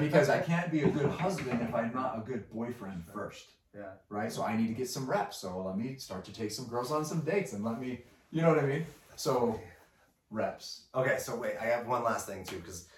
because 0.00 0.28
I 0.28 0.40
can't 0.40 0.70
be 0.70 0.82
a 0.82 0.88
good 0.88 1.06
husband 1.06 1.62
if 1.62 1.74
I'm 1.74 1.92
not 1.94 2.18
a 2.18 2.20
good 2.20 2.50
boyfriend 2.50 3.04
first. 3.12 3.46
Yeah. 3.74 3.92
Right. 4.08 4.30
So 4.32 4.44
I 4.44 4.56
need 4.56 4.68
to 4.68 4.74
get 4.74 4.88
some 4.88 5.08
reps. 5.08 5.38
So 5.38 5.62
let 5.62 5.76
me 5.76 5.96
start 5.96 6.24
to 6.26 6.32
take 6.32 6.50
some 6.50 6.66
girls 6.66 6.92
on 6.92 7.04
some 7.04 7.20
dates 7.20 7.52
and 7.52 7.64
let 7.64 7.80
me, 7.80 8.02
you 8.30 8.42
know 8.42 8.48
what 8.48 8.58
I 8.58 8.66
mean? 8.66 8.86
So 9.16 9.60
reps. 10.30 10.82
Okay, 10.94 11.16
so 11.18 11.36
wait, 11.36 11.54
I 11.60 11.66
have 11.66 11.86
one 11.86 12.02
last 12.02 12.26
thing 12.26 12.44
too, 12.44 12.56
because 12.56 12.88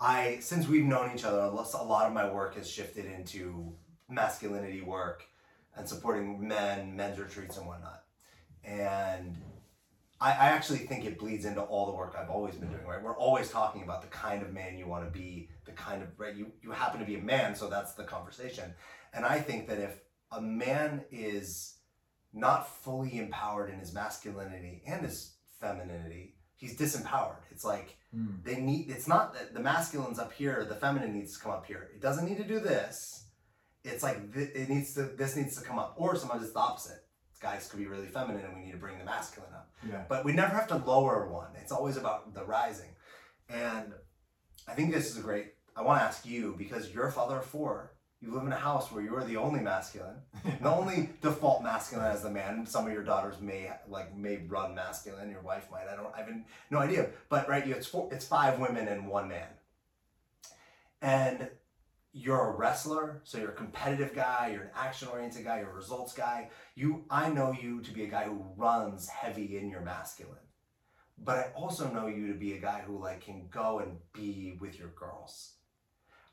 I 0.00 0.38
since 0.40 0.66
we've 0.66 0.84
known 0.84 1.12
each 1.14 1.24
other, 1.24 1.38
a 1.38 1.50
a 1.50 1.84
lot 1.84 2.06
of 2.06 2.12
my 2.12 2.30
work 2.30 2.54
has 2.56 2.68
shifted 2.68 3.04
into 3.04 3.72
masculinity 4.08 4.80
work 4.80 5.24
and 5.76 5.88
supporting 5.88 6.46
men, 6.46 6.96
men's 6.96 7.18
retreats 7.18 7.56
and 7.56 7.66
whatnot. 7.66 8.02
And 8.64 9.36
I, 10.20 10.30
I 10.30 10.46
actually 10.48 10.78
think 10.80 11.04
it 11.04 11.18
bleeds 11.18 11.44
into 11.44 11.62
all 11.62 11.86
the 11.86 11.92
work 11.92 12.16
I've 12.18 12.30
always 12.30 12.54
been 12.56 12.68
doing, 12.68 12.86
right? 12.86 13.02
We're 13.02 13.16
always 13.16 13.50
talking 13.50 13.82
about 13.82 14.02
the 14.02 14.08
kind 14.08 14.42
of 14.42 14.52
man 14.52 14.76
you 14.76 14.86
want 14.86 15.04
to 15.04 15.10
be, 15.10 15.48
the 15.64 15.72
kind 15.72 16.02
of 16.02 16.08
right 16.18 16.34
you 16.34 16.52
you 16.62 16.70
happen 16.72 17.00
to 17.00 17.06
be 17.06 17.14
a 17.14 17.22
man, 17.22 17.54
so 17.54 17.68
that's 17.68 17.94
the 17.94 18.04
conversation. 18.04 18.74
And 19.14 19.24
I 19.24 19.40
think 19.40 19.66
that 19.68 19.78
if 19.78 20.00
a 20.30 20.40
man 20.40 21.02
is 21.10 21.76
not 22.32 22.68
fully 22.82 23.18
empowered 23.18 23.70
in 23.72 23.78
his 23.80 23.92
masculinity 23.92 24.82
and 24.86 25.04
his 25.04 25.34
femininity, 25.60 26.34
he's 26.56 26.76
disempowered. 26.76 27.42
It's 27.50 27.64
like 27.64 27.96
Hmm. 28.12 28.38
they 28.42 28.56
need 28.56 28.90
it's 28.90 29.06
not 29.06 29.34
that 29.34 29.54
the 29.54 29.60
masculine's 29.60 30.18
up 30.18 30.32
here 30.32 30.64
the 30.68 30.74
feminine 30.74 31.14
needs 31.14 31.36
to 31.36 31.40
come 31.40 31.52
up 31.52 31.64
here 31.64 31.90
it 31.94 32.00
doesn't 32.00 32.24
need 32.28 32.38
to 32.38 32.44
do 32.44 32.58
this 32.58 33.26
it's 33.84 34.02
like 34.02 34.32
th- 34.34 34.50
it 34.54 34.68
needs 34.68 34.94
to 34.94 35.02
this 35.02 35.36
needs 35.36 35.56
to 35.56 35.62
come 35.66 35.78
up 35.78 35.94
or 35.96 36.14
sometimes 36.16 36.42
it's 36.42 36.52
the 36.52 36.58
opposite 36.58 37.02
guys 37.40 37.68
could 37.68 37.78
be 37.80 37.86
really 37.86 38.06
feminine 38.06 38.44
and 38.44 38.54
we 38.54 38.60
need 38.64 38.72
to 38.72 38.78
bring 38.78 38.98
the 38.98 39.04
masculine 39.04 39.52
up 39.54 39.70
Yeah. 39.88 40.04
but 40.08 40.24
we 40.24 40.32
never 40.32 40.54
have 40.54 40.68
to 40.68 40.76
lower 40.76 41.28
one 41.30 41.48
it's 41.60 41.72
always 41.72 41.96
about 41.96 42.34
the 42.34 42.44
rising 42.44 42.90
and 43.48 43.92
i 44.68 44.74
think 44.74 44.92
this 44.92 45.10
is 45.10 45.16
a 45.16 45.22
great 45.22 45.54
i 45.76 45.82
want 45.82 45.98
to 46.00 46.04
ask 46.04 46.26
you 46.26 46.54
because 46.58 46.92
you're 46.92 47.06
a 47.08 47.12
father 47.12 47.38
of 47.38 47.46
four 47.46 47.92
you 48.22 48.30
live 48.34 48.44
in 48.44 48.52
a 48.52 48.56
house 48.56 48.92
where 48.92 49.02
you're 49.02 49.24
the 49.24 49.38
only 49.38 49.60
masculine 49.60 50.16
the 50.60 50.68
only 50.68 51.08
default 51.22 51.62
masculine 51.62 52.04
as 52.12 52.22
the 52.22 52.28
man. 52.28 52.66
Some 52.66 52.86
of 52.86 52.92
your 52.92 53.02
daughters 53.02 53.40
may 53.40 53.70
like 53.88 54.14
may 54.14 54.36
run 54.46 54.74
masculine. 54.74 55.30
Your 55.30 55.40
wife 55.40 55.68
might. 55.72 55.88
I 55.90 55.96
don't. 55.96 56.14
I 56.14 56.18
have 56.18 56.28
no 56.70 56.78
idea. 56.80 57.08
But 57.30 57.48
right, 57.48 57.66
you 57.66 57.74
it's 57.74 57.86
four, 57.86 58.10
it's 58.12 58.26
five 58.26 58.58
women 58.58 58.88
and 58.88 59.08
one 59.08 59.26
man. 59.28 59.48
And 61.00 61.48
you're 62.12 62.50
a 62.52 62.56
wrestler, 62.56 63.20
so 63.24 63.38
you're 63.38 63.50
a 63.50 63.54
competitive 63.54 64.14
guy. 64.14 64.50
You're 64.52 64.64
an 64.64 64.70
action-oriented 64.74 65.44
guy. 65.44 65.60
You're 65.60 65.70
a 65.70 65.74
results 65.74 66.12
guy. 66.12 66.50
You, 66.74 67.04
I 67.10 67.30
know 67.30 67.52
you 67.52 67.80
to 67.82 67.90
be 67.92 68.04
a 68.04 68.08
guy 68.08 68.24
who 68.24 68.44
runs 68.56 69.08
heavy 69.08 69.56
in 69.58 69.70
your 69.70 69.80
masculine. 69.82 70.36
But 71.22 71.38
I 71.38 71.42
also 71.54 71.88
know 71.90 72.06
you 72.06 72.28
to 72.28 72.34
be 72.38 72.54
a 72.54 72.60
guy 72.60 72.82
who 72.86 72.98
like 72.98 73.20
can 73.20 73.48
go 73.50 73.78
and 73.80 73.98
be 74.12 74.56
with 74.60 74.78
your 74.78 74.88
girls 74.88 75.54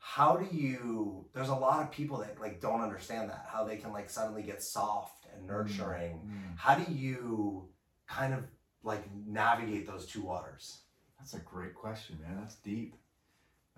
how 0.00 0.36
do 0.36 0.56
you 0.56 1.26
there's 1.34 1.48
a 1.50 1.54
lot 1.54 1.82
of 1.82 1.90
people 1.90 2.18
that 2.18 2.40
like 2.40 2.60
don't 2.60 2.80
understand 2.80 3.28
that 3.28 3.44
how 3.52 3.64
they 3.64 3.76
can 3.76 3.92
like 3.92 4.08
suddenly 4.08 4.42
get 4.42 4.62
soft 4.62 5.26
and 5.34 5.44
nurturing 5.46 6.20
Mm. 6.24 6.56
how 6.56 6.74
do 6.76 6.90
you 6.90 7.68
kind 8.06 8.32
of 8.32 8.44
like 8.84 9.04
navigate 9.26 9.86
those 9.86 10.06
two 10.06 10.22
waters 10.22 10.82
That's 11.18 11.34
a 11.34 11.40
great 11.40 11.74
question, 11.74 12.18
man. 12.22 12.38
That's 12.40 12.54
deep. 12.56 12.94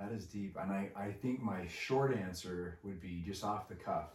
That 0.01 0.13
is 0.13 0.27
deep. 0.27 0.57
And 0.61 0.73
I, 0.73 0.89
I 0.97 1.13
think 1.13 1.43
my 1.43 1.67
short 1.67 2.17
answer 2.17 2.79
would 2.83 3.01
be 3.01 3.23
just 3.27 3.45
off 3.45 3.69
the 3.69 3.75
cuff 3.75 4.09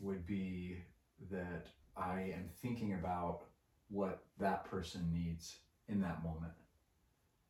would 0.00 0.26
be 0.26 0.78
that 1.30 1.66
I 1.96 2.32
am 2.34 2.48
thinking 2.62 2.94
about 2.94 3.42
what 3.90 4.24
that 4.40 4.64
person 4.64 5.10
needs 5.12 5.58
in 5.88 6.00
that 6.00 6.24
moment, 6.24 6.54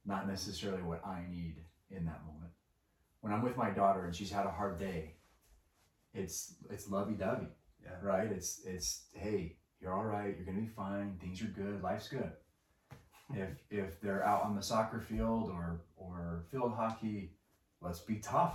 not 0.05 0.27
necessarily 0.27 0.83
what 0.83 1.07
I 1.07 1.23
need 1.31 1.59
in 1.91 2.05
that 2.07 2.27
moment. 2.27 2.51
When 3.21 3.33
I'm 3.33 3.43
with 3.43 3.57
my 3.57 3.71
daughter 3.71 4.05
and 4.05 4.15
she's 4.15 4.33
had 4.33 4.47
a 4.47 4.51
hard 4.51 4.81
day, 4.81 5.15
it's 6.13 6.57
it's 6.69 6.91
lovey 6.91 7.15
dovey, 7.15 7.47
yeah 7.83 7.97
right? 8.03 8.31
It's 8.33 8.63
it's 8.67 9.05
hey, 9.13 9.57
you're 9.81 9.95
all 9.95 10.05
right. 10.05 10.35
You're 10.37 10.45
gonna 10.45 10.61
be 10.61 10.67
fine. 10.67 11.19
Things 11.21 11.41
are 11.41 11.47
good. 11.47 11.83
Life's 11.83 12.09
good 12.09 12.33
if 13.35 13.51
if 13.71 14.01
they're 14.01 14.25
out 14.25 14.43
on 14.45 14.57
the 14.57 14.63
soccer 14.63 15.01
field 15.01 15.51
or 15.51 15.81
or 15.97 16.45
field 16.51 16.73
hockey, 16.75 17.33
let's 17.81 18.01
be 18.01 18.17
tough. 18.17 18.55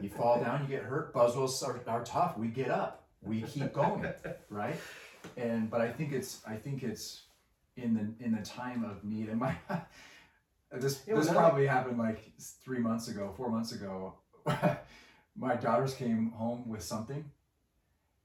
You 0.00 0.08
fall 0.08 0.40
down, 0.40 0.62
you 0.62 0.68
get 0.68 0.84
hurt. 0.84 1.12
Buswells 1.12 1.66
are, 1.66 1.80
are 1.88 2.04
tough. 2.04 2.38
We 2.38 2.46
get 2.48 2.70
up. 2.70 3.08
We 3.22 3.42
keep 3.42 3.72
going, 3.72 4.06
right? 4.48 4.76
And 5.36 5.70
but 5.70 5.80
I 5.80 5.90
think 5.90 6.12
it's 6.12 6.40
I 6.46 6.54
think 6.54 6.82
it's 6.82 7.22
in 7.76 7.94
the 7.94 8.24
in 8.24 8.32
the 8.32 8.42
time 8.42 8.84
of 8.84 9.04
need. 9.04 9.28
And 9.28 9.40
my 9.40 9.54
this 10.72 10.98
this 10.98 11.28
probably 11.28 11.66
happened 11.66 11.98
like 11.98 12.32
three 12.64 12.78
months 12.78 13.08
ago, 13.08 13.32
four 13.36 13.50
months 13.50 13.72
ago. 13.72 14.14
my 15.36 15.56
daughters 15.56 15.94
came 15.94 16.30
home 16.30 16.68
with 16.68 16.82
something, 16.82 17.24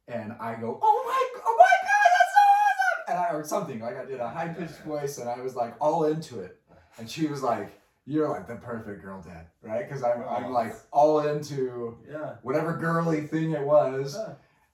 and 0.08 0.34
I 0.40 0.56
go, 0.56 0.80
"Oh 0.82 1.04
oh 1.46 1.58
my 1.58 1.76
God, 1.84 2.10
that's 2.16 2.34
so 2.34 2.44
awesome!" 2.62 2.95
And 3.08 3.18
I 3.18 3.30
or 3.30 3.44
something 3.44 3.80
like 3.80 3.98
I 3.98 4.06
did 4.06 4.20
a 4.20 4.28
high 4.28 4.48
pitched 4.48 4.82
voice, 4.82 5.18
and 5.18 5.30
I 5.30 5.40
was 5.40 5.56
like 5.56 5.76
all 5.80 6.06
into 6.06 6.40
it, 6.40 6.60
and 6.98 7.10
she 7.10 7.28
was 7.28 7.44
like, 7.44 7.80
"You're 8.06 8.30
like 8.30 8.48
the 8.48 8.56
perfect 8.56 9.02
girl, 9.04 9.22
Dad, 9.22 9.48
right?" 9.62 9.88
Because 9.88 10.04
I'm 10.04 10.24
I'm 10.28 10.52
like 10.52 10.76
all 10.92 11.20
into 11.20 11.98
yeah 12.10 12.36
whatever 12.42 12.76
girly 12.78 13.28
thing 13.28 13.52
it 13.52 13.62
was, 13.62 14.18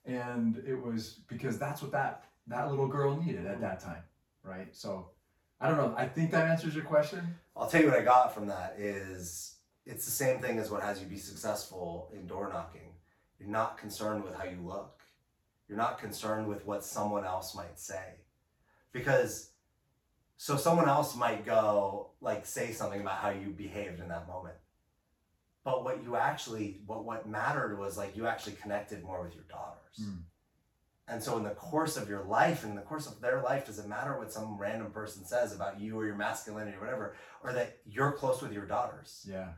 and 0.05 0.61
it 0.65 0.75
was 0.75 1.19
because 1.27 1.57
that's 1.59 1.81
what 1.81 1.91
that 1.91 2.25
that 2.47 2.69
little 2.69 2.87
girl 2.87 3.21
needed 3.21 3.45
at 3.45 3.53
mm-hmm. 3.53 3.61
that 3.61 3.79
time, 3.79 4.03
right? 4.43 4.75
So. 4.75 5.09
I 5.63 5.67
don't 5.67 5.77
know. 5.77 5.93
I 5.95 6.07
think 6.07 6.31
that 6.31 6.47
answers 6.47 6.73
your 6.73 6.83
question. 6.85 7.35
i'll 7.55 7.67
tell 7.67 7.81
you 7.81 7.87
what 7.87 7.99
i 7.99 8.01
got 8.01 8.33
from 8.33 8.47
that 8.47 8.75
is 8.79 9.57
it's 9.85 10.05
the 10.05 10.11
same 10.11 10.39
thing 10.39 10.57
as 10.57 10.71
what 10.71 10.81
has 10.81 10.99
you 10.99 11.07
be 11.07 11.17
successful 11.17 12.09
in 12.13 12.25
door 12.27 12.49
knocking 12.49 12.93
you're 13.39 13.49
not 13.49 13.77
concerned 13.77 14.23
with 14.23 14.33
how 14.35 14.43
you 14.43 14.57
look 14.63 15.01
you're 15.67 15.77
not 15.77 15.99
concerned 15.99 16.47
with 16.47 16.65
what 16.65 16.83
someone 16.83 17.25
else 17.25 17.55
might 17.55 17.79
say 17.79 18.15
because 18.91 19.51
so 20.37 20.57
someone 20.57 20.89
else 20.89 21.15
might 21.15 21.45
go 21.45 22.09
like 22.21 22.45
say 22.45 22.71
something 22.71 23.01
about 23.01 23.17
how 23.19 23.29
you 23.29 23.47
behaved 23.49 23.99
in 23.99 24.07
that 24.09 24.27
moment 24.27 24.55
but 25.63 25.83
what 25.83 26.03
you 26.03 26.15
actually 26.15 26.79
what 26.87 27.03
what 27.05 27.27
mattered 27.29 27.77
was 27.77 27.97
like 27.97 28.15
you 28.17 28.25
actually 28.27 28.53
connected 28.53 29.03
more 29.03 29.21
with 29.23 29.35
your 29.35 29.43
daughters 29.49 29.77
Mm. 30.01 30.19
and 31.09 31.21
so 31.21 31.37
in 31.37 31.43
the 31.43 31.49
course 31.51 31.97
of 31.97 32.07
your 32.09 32.23
life 32.23 32.63
in 32.63 32.75
the 32.75 32.81
course 32.81 33.05
of 33.07 33.19
their 33.21 33.41
life 33.41 33.65
does 33.65 33.77
it 33.77 33.87
matter 33.87 34.17
what 34.17 34.31
some 34.31 34.57
random 34.57 34.89
person 34.91 35.25
says 35.25 35.53
about 35.53 35.79
you 35.81 35.99
or 35.99 36.05
your 36.05 36.15
masculinity 36.15 36.77
or 36.77 36.79
whatever 36.79 37.15
or 37.43 37.51
that 37.53 37.77
you're 37.85 38.13
close 38.13 38.41
with 38.41 38.53
your 38.53 38.65
daughters 38.65 39.25
Yeah. 39.29 39.49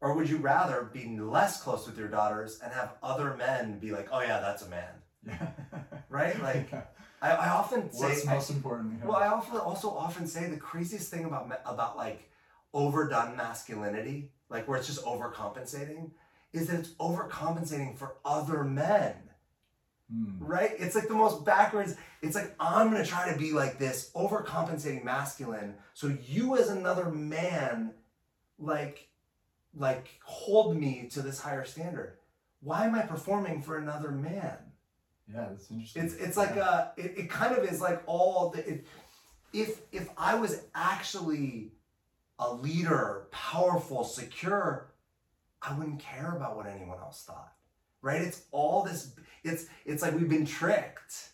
or 0.00 0.14
would 0.14 0.28
you 0.28 0.38
rather 0.38 0.90
be 0.92 1.16
less 1.18 1.62
close 1.62 1.86
with 1.86 1.96
your 1.96 2.08
daughters 2.08 2.58
and 2.62 2.72
have 2.72 2.94
other 3.02 3.34
men 3.36 3.78
be 3.78 3.92
like 3.92 4.08
oh 4.12 4.20
yeah 4.20 4.40
that's 4.40 4.62
a 4.62 4.68
man 4.68 4.94
Yeah. 5.26 5.48
Right? 6.10 6.40
Like, 6.42 6.70
i, 7.26 7.30
I 7.46 7.48
often 7.50 7.90
say 7.92 8.06
what's 8.08 8.26
I- 8.28 8.34
most 8.34 8.50
important? 8.50 9.04
well, 9.04 9.16
I 9.16 9.28
often 9.28 9.56
also 9.58 9.88
often 9.90 10.26
say 10.26 10.48
the 10.48 10.56
craziest 10.70 11.10
thing 11.10 11.24
about 11.24 11.50
about 11.66 11.96
like 11.96 12.30
overdone 12.72 13.36
masculinity, 13.36 14.30
like 14.48 14.66
where 14.68 14.76
it's 14.78 14.86
just 14.86 15.04
overcompensating, 15.04 16.10
is 16.52 16.66
that 16.68 16.80
it's 16.80 16.90
overcompensating 17.08 17.96
for 17.96 18.16
other 18.24 18.64
men, 18.64 19.14
Hmm. 20.12 20.36
right? 20.54 20.72
It's 20.78 20.94
like 20.94 21.08
the 21.08 21.14
most 21.14 21.44
backwards. 21.44 21.96
It's 22.20 22.34
like 22.34 22.54
I'm 22.60 22.90
gonna 22.90 23.06
try 23.06 23.32
to 23.32 23.38
be 23.38 23.52
like 23.52 23.78
this 23.78 24.10
overcompensating 24.14 25.02
masculine, 25.04 25.76
so 25.94 26.06
you 26.26 26.56
as 26.58 26.68
another 26.68 27.06
man, 27.10 27.92
like, 28.58 29.08
like 29.76 30.06
hold 30.24 30.76
me 30.76 31.08
to 31.12 31.22
this 31.22 31.40
higher 31.40 31.64
standard. 31.64 32.18
Why 32.60 32.86
am 32.86 32.94
I 32.94 33.02
performing 33.02 33.62
for 33.62 33.76
another 33.78 34.10
man? 34.10 34.63
Yeah, 35.32 35.46
that's 35.50 35.70
interesting. 35.70 36.04
It's 36.04 36.14
it's 36.14 36.36
like 36.36 36.54
Yeah. 36.56 36.90
a 36.96 37.00
it, 37.00 37.14
it 37.18 37.30
kind 37.30 37.56
of 37.56 37.64
is 37.64 37.80
like 37.80 38.02
all 38.06 38.50
the 38.50 38.68
it, 38.68 38.86
if 39.52 39.80
if 39.92 40.08
I 40.16 40.34
was 40.34 40.62
actually 40.74 41.72
a 42.38 42.52
leader, 42.52 43.28
powerful, 43.30 44.04
secure, 44.04 44.92
I 45.62 45.76
wouldn't 45.78 46.00
care 46.00 46.34
about 46.36 46.56
what 46.56 46.66
anyone 46.66 46.98
else 46.98 47.22
thought. 47.22 47.52
Right? 48.02 48.20
It's 48.20 48.42
all 48.50 48.82
this 48.82 49.14
it's 49.42 49.66
it's 49.86 50.02
like 50.02 50.14
we've 50.14 50.28
been 50.28 50.46
tricked. 50.46 51.30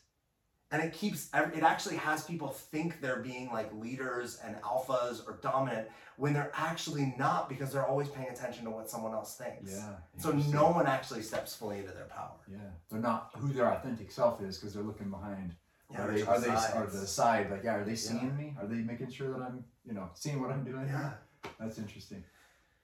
And 0.72 0.80
it 0.82 0.92
keeps 0.92 1.28
it 1.34 1.62
actually 1.64 1.96
has 1.96 2.22
people 2.24 2.48
think 2.48 3.00
they're 3.00 3.18
being 3.20 3.50
like 3.52 3.72
leaders 3.74 4.38
and 4.44 4.54
alphas 4.62 5.26
or 5.26 5.40
dominant 5.42 5.88
when 6.16 6.32
they're 6.32 6.52
actually 6.54 7.12
not 7.18 7.48
because 7.48 7.72
they're 7.72 7.86
always 7.86 8.08
paying 8.08 8.28
attention 8.28 8.64
to 8.66 8.70
what 8.70 8.88
someone 8.88 9.12
else 9.12 9.36
thinks. 9.36 9.72
yeah. 9.72 9.94
So 10.18 10.30
no 10.30 10.70
one 10.70 10.86
actually 10.86 11.22
steps 11.22 11.56
fully 11.56 11.78
into 11.78 11.90
their 11.92 12.04
power. 12.04 12.36
Yeah, 12.48 12.58
they're 12.88 13.00
not 13.00 13.30
who 13.36 13.52
their 13.52 13.72
authentic 13.72 14.12
self 14.12 14.40
is 14.42 14.58
because 14.58 14.72
they're 14.74 14.84
looking 14.84 15.10
behind 15.10 15.56
Yeah, 15.90 16.02
are 16.04 16.12
they 16.12 16.22
are 16.22 16.38
the 16.38 16.46
they 16.46 16.52
are 16.78 16.86
the 16.86 17.06
side 17.06 17.50
like 17.50 17.64
yeah 17.64 17.74
are 17.74 17.84
they 17.84 17.96
seeing 17.96 18.26
Yeah. 18.26 18.44
me 18.44 18.54
are 18.60 18.66
they 18.66 18.76
making 18.76 19.10
sure 19.10 19.32
that 19.32 19.42
i'm 19.42 19.64
you 19.84 19.92
know 19.94 20.08
seeing 20.14 20.40
what 20.40 20.50
i'm 20.52 20.62
doing 20.62 20.86
Yeah. 20.86 21.14
that's 21.58 21.78
interesting 21.78 22.22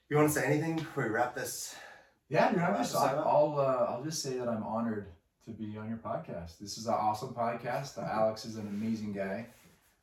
You 0.08 0.16
want 0.16 0.28
to 0.32 0.34
say 0.40 0.44
anything 0.44 0.74
before 0.76 1.04
we 1.04 1.10
wrap 1.10 1.36
this? 1.36 1.76
yeah 2.28 2.50
dude 2.50 2.58
i'm 2.58 2.72
Wrap 2.72 2.78
just 2.78 2.92
this 2.94 3.00
up. 3.02 3.24
i'll 3.24 3.54
uh, 3.60 3.92
i'll 3.92 4.02
just 4.02 4.20
say 4.24 4.36
that 4.38 4.48
i'm 4.48 4.64
honored 4.64 5.06
to 5.46 5.52
be 5.52 5.76
on 5.78 5.88
your 5.88 5.98
podcast. 5.98 6.58
This 6.58 6.76
is 6.76 6.86
an 6.86 6.94
awesome 6.94 7.28
podcast. 7.32 7.98
Uh, 7.98 8.02
alex 8.10 8.44
is 8.44 8.56
an 8.56 8.66
amazing 8.66 9.12
guy. 9.12 9.46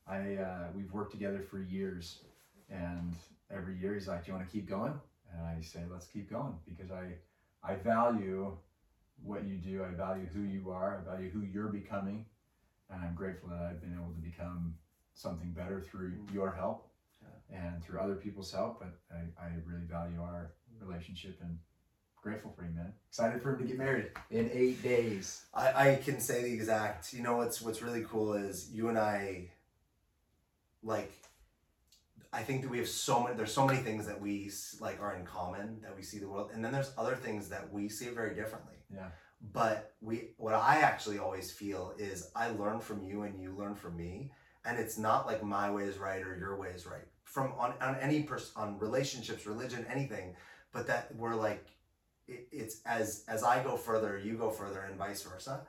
I 0.07 0.35
uh, 0.35 0.67
we've 0.75 0.91
worked 0.93 1.11
together 1.11 1.41
for 1.49 1.59
years 1.61 2.19
and 2.69 3.13
every 3.51 3.77
year 3.77 3.93
he's 3.93 4.07
like 4.07 4.25
do 4.25 4.31
you 4.31 4.37
want 4.37 4.47
to 4.47 4.51
keep 4.51 4.69
going? 4.69 4.93
And 5.33 5.45
i 5.45 5.61
say 5.61 5.81
let's 5.91 6.05
keep 6.07 6.29
going 6.29 6.53
because 6.65 6.91
i 6.91 7.13
i 7.63 7.75
value 7.75 8.55
what 9.21 9.43
you 9.43 9.55
do. 9.57 9.83
I 9.83 9.93
value 9.93 10.27
who 10.33 10.41
you 10.43 10.71
are. 10.71 10.99
I 11.01 11.11
value 11.11 11.29
who 11.29 11.41
you're 11.41 11.67
becoming. 11.67 12.25
And 12.89 13.01
i'm 13.03 13.13
grateful 13.15 13.49
that 13.49 13.59
i've 13.69 13.81
been 13.81 13.93
able 13.93 14.13
to 14.13 14.21
become 14.21 14.75
something 15.13 15.51
better 15.51 15.81
through 15.81 16.11
Mm. 16.11 16.33
your 16.33 16.51
help 16.51 16.87
and 17.51 17.83
through 17.83 17.99
other 17.99 18.15
people's 18.15 18.51
help. 18.51 18.79
But 18.79 18.93
I, 19.11 19.45
I 19.45 19.49
really 19.65 19.85
value 19.89 20.21
our 20.21 20.53
relationship 20.79 21.37
and 21.41 21.57
grateful 22.23 22.53
for 22.57 22.63
you 22.63 22.71
man 22.73 22.93
excited 23.09 23.41
for 23.41 23.53
him 23.53 23.59
to 23.59 23.65
get 23.65 23.77
married 23.77 24.07
in 24.31 24.49
eight 24.53 24.81
days 24.81 25.43
I, 25.53 25.89
I 25.89 25.95
can 25.95 26.19
say 26.19 26.41
the 26.43 26.53
exact. 26.53 27.13
You 27.13 27.21
know 27.21 27.37
what's 27.37 27.61
what's 27.61 27.81
really 27.81 28.03
cool 28.09 28.33
is 28.33 28.71
you 28.71 28.89
and 28.89 28.97
I. 28.97 29.49
Like, 30.81 31.13
I 32.33 32.41
think 32.41 32.63
that 32.63 32.69
we 32.69 32.79
have 32.79 32.87
so 32.87 33.23
many. 33.23 33.35
There's 33.35 33.53
so 33.53 33.65
many 33.65 33.79
things 33.79 34.07
that 34.07 34.19
we 34.19 34.51
like 34.79 34.99
are 35.01 35.15
in 35.15 35.25
common 35.25 35.81
that 35.81 35.95
we 35.95 36.01
see 36.01 36.17
the 36.17 36.27
world, 36.27 36.51
and 36.53 36.63
then 36.63 36.71
there's 36.71 36.91
other 36.97 37.15
things 37.15 37.49
that 37.49 37.71
we 37.71 37.87
see 37.89 38.07
very 38.07 38.35
differently. 38.35 38.75
Yeah. 38.93 39.07
But 39.53 39.93
we, 40.01 40.29
what 40.37 40.53
I 40.53 40.77
actually 40.77 41.19
always 41.19 41.51
feel 41.51 41.93
is 41.97 42.31
I 42.33 42.49
learn 42.51 42.79
from 42.79 43.03
you 43.03 43.23
and 43.23 43.41
you 43.41 43.53
learn 43.57 43.75
from 43.75 43.97
me, 43.97 44.31
and 44.65 44.79
it's 44.79 44.97
not 44.97 45.27
like 45.27 45.43
my 45.43 45.69
way 45.69 45.83
is 45.83 45.97
right 45.97 46.21
or 46.21 46.37
your 46.37 46.57
way 46.57 46.69
is 46.69 46.85
right 46.85 47.05
from 47.23 47.53
on 47.57 47.73
on 47.81 47.95
any 47.97 48.23
person 48.23 48.51
on 48.55 48.79
relationships, 48.79 49.45
religion, 49.45 49.85
anything, 49.89 50.35
but 50.71 50.87
that 50.87 51.13
we're 51.15 51.35
like 51.35 51.67
it, 52.27 52.47
it's 52.51 52.81
as 52.85 53.23
as 53.27 53.43
I 53.43 53.63
go 53.63 53.77
further, 53.77 54.17
you 54.17 54.37
go 54.37 54.49
further, 54.49 54.81
and 54.81 54.97
vice 54.97 55.23
versa. 55.23 55.61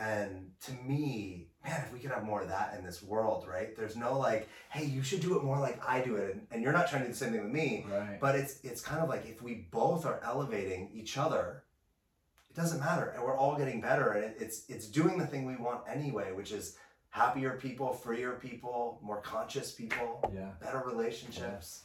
And 0.00 0.52
to 0.66 0.72
me, 0.72 1.48
man, 1.64 1.82
if 1.84 1.92
we 1.92 1.98
could 1.98 2.12
have 2.12 2.22
more 2.22 2.42
of 2.42 2.48
that 2.48 2.76
in 2.78 2.84
this 2.84 3.02
world, 3.02 3.48
right? 3.48 3.74
There's 3.76 3.96
no 3.96 4.16
like, 4.16 4.48
hey, 4.70 4.84
you 4.84 5.02
should 5.02 5.20
do 5.20 5.36
it 5.36 5.42
more 5.42 5.58
like 5.58 5.82
I 5.86 6.00
do 6.00 6.14
it, 6.16 6.34
and, 6.34 6.46
and 6.52 6.62
you're 6.62 6.72
not 6.72 6.88
trying 6.88 7.02
to 7.02 7.08
do 7.08 7.12
the 7.12 7.18
same 7.18 7.32
thing 7.32 7.42
with 7.42 7.52
me. 7.52 7.84
right 7.90 8.20
But 8.20 8.36
it's 8.36 8.60
it's 8.62 8.80
kind 8.80 9.02
of 9.02 9.08
like 9.08 9.26
if 9.26 9.42
we 9.42 9.66
both 9.70 10.06
are 10.06 10.20
elevating 10.24 10.90
each 10.94 11.18
other, 11.18 11.64
it 12.50 12.56
doesn't 12.56 12.80
matter, 12.80 13.12
and 13.14 13.22
we're 13.24 13.36
all 13.36 13.56
getting 13.56 13.80
better, 13.80 14.12
and 14.12 14.24
it, 14.24 14.36
it's 14.40 14.64
it's 14.68 14.86
doing 14.86 15.18
the 15.18 15.26
thing 15.26 15.44
we 15.46 15.56
want 15.56 15.80
anyway, 15.88 16.32
which 16.32 16.52
is 16.52 16.76
happier 17.10 17.58
people, 17.60 17.92
freer 17.92 18.32
people, 18.32 19.00
more 19.02 19.20
conscious 19.20 19.72
people, 19.72 20.20
yeah 20.32 20.50
better 20.60 20.82
relationships. 20.86 21.82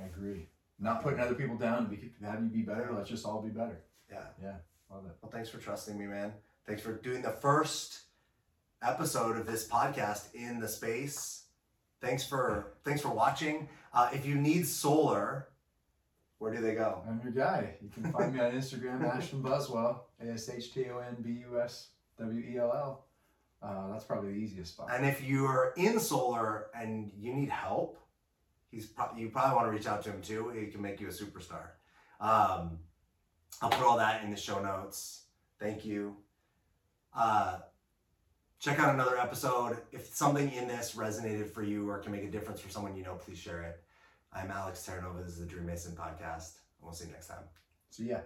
i 0.00 0.06
agree 0.06 0.46
not 0.80 1.02
putting 1.02 1.20
other 1.20 1.34
people 1.34 1.56
down 1.56 1.84
to 1.84 1.90
be, 1.90 2.10
have 2.24 2.40
you 2.42 2.48
be 2.48 2.62
better 2.62 2.90
let's 2.92 3.08
just 3.08 3.24
all 3.26 3.40
be 3.42 3.50
better 3.50 3.80
Yeah. 4.10 4.24
Yeah. 4.42 4.54
love 4.90 5.04
it 5.06 5.12
Well, 5.22 5.30
thanks 5.30 5.48
for 5.48 5.58
trusting 5.58 5.98
me, 5.98 6.06
man. 6.06 6.32
Thanks 6.66 6.82
for 6.82 6.92
doing 6.92 7.22
the 7.22 7.30
first 7.30 8.02
episode 8.82 9.36
of 9.36 9.46
this 9.46 9.68
podcast 9.68 10.34
in 10.34 10.60
the 10.60 10.68
space. 10.68 11.44
Thanks 12.00 12.24
for 12.26 12.72
thanks 12.84 13.00
for 13.02 13.08
watching. 13.10 13.68
Uh, 13.92 14.08
if 14.12 14.24
you 14.24 14.36
need 14.36 14.66
solar, 14.66 15.48
where 16.38 16.52
do 16.54 16.60
they 16.60 16.74
go? 16.74 17.02
I'm 17.08 17.20
your 17.22 17.32
guy. 17.32 17.74
You 17.82 17.90
can 17.90 18.10
find 18.12 18.32
me 18.32 18.40
on 18.40 18.52
Instagram, 18.52 19.04
Ashton 19.16 19.42
Buswell, 19.42 20.06
A 20.22 20.30
S 20.30 20.48
H 20.48 20.72
T 20.72 20.86
O 20.90 20.98
N 20.98 21.16
B 21.20 21.44
U 21.50 21.60
S 21.60 21.88
W 22.18 22.40
E 22.40 22.58
L 22.58 22.72
L. 22.72 23.04
Uh, 23.62 23.92
that's 23.92 24.04
probably 24.04 24.32
the 24.32 24.38
easiest 24.38 24.72
spot. 24.72 24.88
And 24.90 25.04
if 25.04 25.22
you're 25.22 25.74
in 25.76 26.00
solar 26.00 26.66
and 26.74 27.10
you 27.18 27.34
need 27.34 27.50
help, 27.50 27.98
he's 28.70 28.86
pro- 28.86 29.14
you 29.16 29.28
probably 29.28 29.56
want 29.56 29.68
to 29.68 29.72
reach 29.72 29.86
out 29.86 30.02
to 30.04 30.10
him 30.10 30.22
too. 30.22 30.50
He 30.50 30.66
can 30.66 30.82
make 30.82 31.00
you 31.00 31.08
a 31.08 31.10
superstar. 31.10 31.70
Um, 32.20 32.78
I'll 33.62 33.70
put 33.70 33.82
all 33.82 33.98
that 33.98 34.24
in 34.24 34.30
the 34.30 34.36
show 34.36 34.62
notes. 34.62 35.24
Thank 35.58 35.84
you. 35.84 36.16
Uh, 37.14 37.58
check 38.58 38.78
out 38.78 38.94
another 38.94 39.18
episode. 39.18 39.78
If 39.92 40.14
something 40.14 40.50
in 40.52 40.68
this 40.68 40.94
resonated 40.94 41.50
for 41.50 41.62
you 41.62 41.88
or 41.88 41.98
can 41.98 42.12
make 42.12 42.24
a 42.24 42.30
difference 42.30 42.60
for 42.60 42.70
someone 42.70 42.96
you 42.96 43.02
know, 43.02 43.14
please 43.14 43.38
share 43.38 43.62
it. 43.62 43.82
I'm 44.32 44.50
Alex 44.50 44.88
Terranova. 44.88 45.24
This 45.24 45.34
is 45.34 45.40
the 45.40 45.46
Dream 45.46 45.66
Mason 45.66 45.92
podcast. 45.92 46.58
And 46.78 46.82
we'll 46.82 46.92
see 46.92 47.06
you 47.06 47.12
next 47.12 47.26
time. 47.26 47.44
See 47.90 48.04
yeah, 48.04 48.20